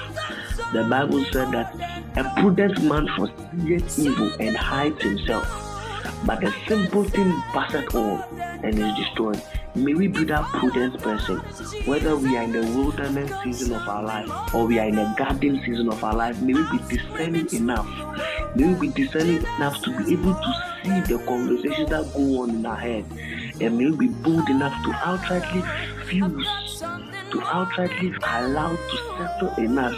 The 0.74 0.84
Bible 0.84 1.24
said 1.32 1.54
that 1.54 1.74
a 2.18 2.42
prudent 2.42 2.84
man 2.84 3.08
foreseeth 3.16 3.98
evil 3.98 4.30
and 4.42 4.58
hides 4.58 5.02
himself, 5.02 5.48
but 6.26 6.44
a 6.44 6.52
simpleton 6.68 7.32
passeth 7.54 7.96
all 7.96 8.22
and 8.36 8.78
is 8.78 8.96
destroyed. 8.98 9.42
May 9.74 9.94
we 9.94 10.08
be 10.08 10.26
that 10.26 10.44
prudent 10.48 11.00
person, 11.02 11.38
whether 11.86 12.18
we 12.18 12.36
are 12.36 12.44
in 12.44 12.52
the 12.52 12.62
wilderness 12.78 13.32
season 13.42 13.74
of 13.74 13.88
our 13.88 14.04
life 14.04 14.54
or 14.54 14.66
we 14.68 14.78
are 14.80 14.88
in 14.88 15.00
a 15.00 15.16
garden 15.18 15.62
season 15.66 15.88
of 15.88 16.04
our 16.04 16.14
life. 16.14 16.42
May 16.42 16.54
we 16.54 16.78
be 16.78 16.98
discerning 16.98 17.48
enough. 17.54 17.88
May 18.54 18.74
we 18.74 18.88
be 18.88 19.06
discerning 19.06 19.38
enough 19.38 19.82
to 19.84 19.98
be 19.98 20.12
able 20.12 20.34
to 20.34 20.54
see 20.84 21.00
the 21.14 21.24
conversations 21.26 21.90
that 21.90 22.12
go 22.14 22.42
on 22.42 22.50
in 22.50 22.66
our 22.66 22.76
head. 22.76 23.06
And 23.62 23.78
may 23.78 23.90
we 23.92 24.08
be 24.08 24.14
bold 24.14 24.50
enough 24.50 24.74
to 24.84 24.90
outrightly 24.90 25.64
fuse, 26.06 26.80
to 26.82 27.40
outrightly 27.40 28.18
allow 28.24 28.76
to 28.76 28.98
settle 29.18 29.64
in 29.64 29.78
us 29.78 29.96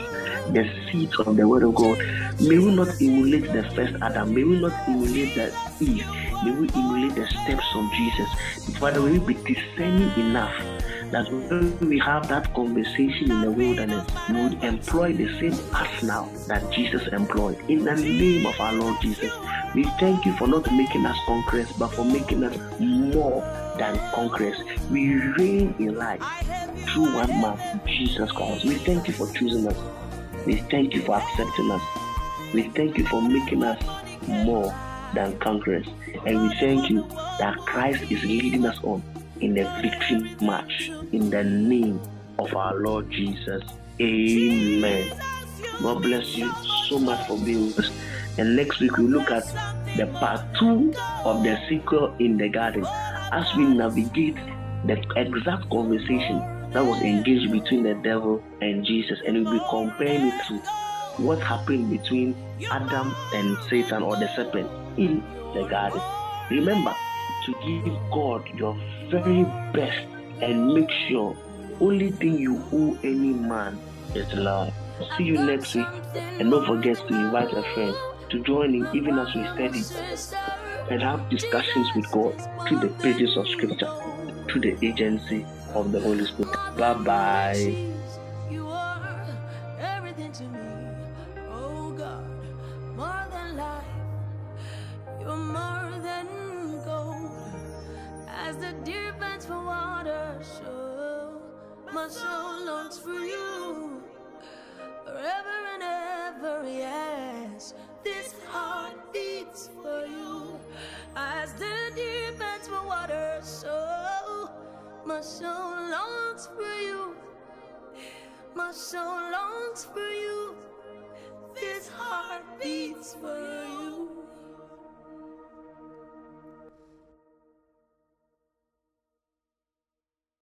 the 0.52 0.70
seeds 0.92 1.20
of 1.20 1.36
the 1.36 1.48
word 1.48 1.64
of 1.64 1.74
God. 1.74 1.98
May 2.40 2.60
we 2.60 2.76
not 2.76 2.90
emulate 3.02 3.52
the 3.52 3.64
first 3.74 3.96
Adam. 4.04 4.36
May 4.36 4.44
we 4.44 4.60
not 4.60 4.74
emulate 4.88 5.34
the 5.34 5.52
Eve. 5.80 6.06
May 6.44 6.52
we 6.52 6.70
emulate 6.76 7.16
the 7.16 7.26
steps 7.28 7.66
of 7.74 7.90
Jesus. 7.94 8.30
Father, 8.78 9.00
may 9.00 9.18
we 9.18 9.34
be 9.34 9.54
discerning 9.54 10.12
enough 10.20 10.54
that 11.12 11.32
when 11.32 11.80
we 11.88 11.98
have 12.00 12.28
that 12.28 12.54
conversation 12.54 13.32
in 13.32 13.42
the 13.42 13.52
wilderness, 13.52 14.06
we 14.30 14.42
would 14.42 14.64
employ 14.64 15.14
the 15.14 15.28
same 15.40 15.58
arsenal 15.74 16.26
that 16.48 16.70
Jesus 16.72 17.08
employed. 17.14 17.58
In 17.70 17.86
the 17.86 17.96
name 17.96 18.46
of 18.46 18.60
our 18.60 18.74
Lord 18.74 19.00
Jesus, 19.02 19.32
we 19.74 19.86
thank 20.02 20.26
you 20.26 20.34
for 20.34 20.48
not 20.48 20.70
making 20.74 21.06
us 21.06 21.18
conquerors, 21.26 21.72
but 21.74 21.90
for 21.94 22.04
making 22.04 22.44
us 22.44 22.58
more 22.78 23.42
than 23.78 23.98
conquerors. 24.14 24.58
We 24.92 25.16
reign 25.38 25.76
in 25.80 25.96
life 25.96 26.22
through 26.90 27.14
one 27.14 27.42
man, 27.42 27.82
Jesus 27.86 28.32
Christ. 28.34 28.66
We 28.66 28.76
thank 28.76 29.08
you 29.08 29.14
for 29.14 29.32
choosing 29.32 29.68
us. 29.68 29.78
We 30.46 30.56
thank 30.56 30.94
you 30.94 31.04
for 31.04 31.16
accepting 31.16 31.72
us. 31.72 31.82
We 32.54 32.64
thank 32.64 32.98
you 32.98 33.06
for 33.08 33.22
making 33.22 33.64
us 33.64 33.82
more 34.28 34.74
than 35.14 35.38
conquerors. 35.40 35.88
And 36.26 36.42
we 36.44 36.56
thank 36.60 36.90
you 36.90 37.08
that 37.40 37.58
Christ 37.66 38.04
is 38.12 38.24
leading 38.24 38.66
us 38.66 38.80
on 38.84 39.04
in 39.42 39.54
the 39.54 39.64
victory 39.82 40.36
march 40.42 40.90
in 41.12 41.30
the 41.30 41.44
name 41.44 42.00
of 42.40 42.56
our 42.56 42.76
Lord 42.76 43.10
Jesus. 43.10 43.64
Amen. 44.02 45.12
God 45.82 46.02
bless 46.02 46.36
you 46.36 46.52
so 46.88 47.00
much 47.00 47.28
for 47.28 47.38
being 47.38 47.68
with 47.68 47.80
us. 47.80 47.92
And 48.38 48.56
next 48.56 48.80
week 48.80 48.98
we'll 48.98 49.08
look 49.08 49.30
at 49.30 49.46
the 49.98 50.08
part 50.20 50.42
two 50.60 50.94
of 51.24 51.44
the 51.44 51.60
sequel 51.70 52.16
in 52.20 52.38
the 52.38 52.50
garden 52.50 52.86
as 53.32 53.54
we 53.56 53.66
navigate 53.66 54.36
the 54.86 55.02
exact 55.16 55.70
conversation 55.70 56.40
that 56.72 56.84
was 56.84 57.02
engaged 57.02 57.52
between 57.52 57.84
the 57.84 57.94
devil 57.96 58.44
and 58.62 58.84
Jesus, 58.84 59.20
and 59.26 59.44
we'll 59.44 59.54
be 59.54 59.62
comparing 59.70 60.28
it 60.28 60.46
to 60.48 60.58
what 61.18 61.40
happened 61.40 61.92
between 61.92 62.36
Adam 62.72 63.14
and 63.36 63.58
Satan 63.70 64.02
or 64.02 64.16
the 64.16 64.28
serpent 64.36 64.70
in 64.98 65.24
the 65.54 65.68
garden. 65.70 66.02
Remember 66.50 66.94
to 67.46 67.54
give 67.66 67.94
God 68.12 68.48
your 68.56 68.78
very 69.10 69.44
best 69.74 70.08
and 70.42 70.74
make 70.74 70.90
sure 71.08 71.36
only 71.80 72.12
thing 72.12 72.38
you 72.38 72.64
owe 72.72 72.98
any 73.04 73.34
man 73.34 73.80
is 74.16 74.32
love. 74.34 74.74
See 75.18 75.24
you 75.24 75.44
next 75.44 75.76
week, 75.76 75.88
and 76.16 76.52
don't 76.52 76.66
forget 76.66 76.98
to 76.98 77.14
invite 77.14 77.52
a 77.52 77.64
friend 77.74 77.96
to 78.30 78.40
join 78.44 78.76
in 78.76 78.88
even 78.94 79.18
as 79.20 79.34
we 79.36 79.44
study 79.44 79.84
and 80.90 81.02
have 81.02 81.30
discussions 81.30 81.88
with 81.96 82.10
God 82.12 82.34
through 82.68 82.80
the 82.80 82.90
pages 83.02 83.36
of 83.38 83.48
Scripture, 83.48 83.92
through 84.50 84.62
the 84.62 84.86
agency 84.86 85.46
of 85.74 85.92
the 85.92 86.00
Holy 86.00 86.26
Spirit. 86.26 86.54
Bye 86.78 86.94
bye. 86.94 87.94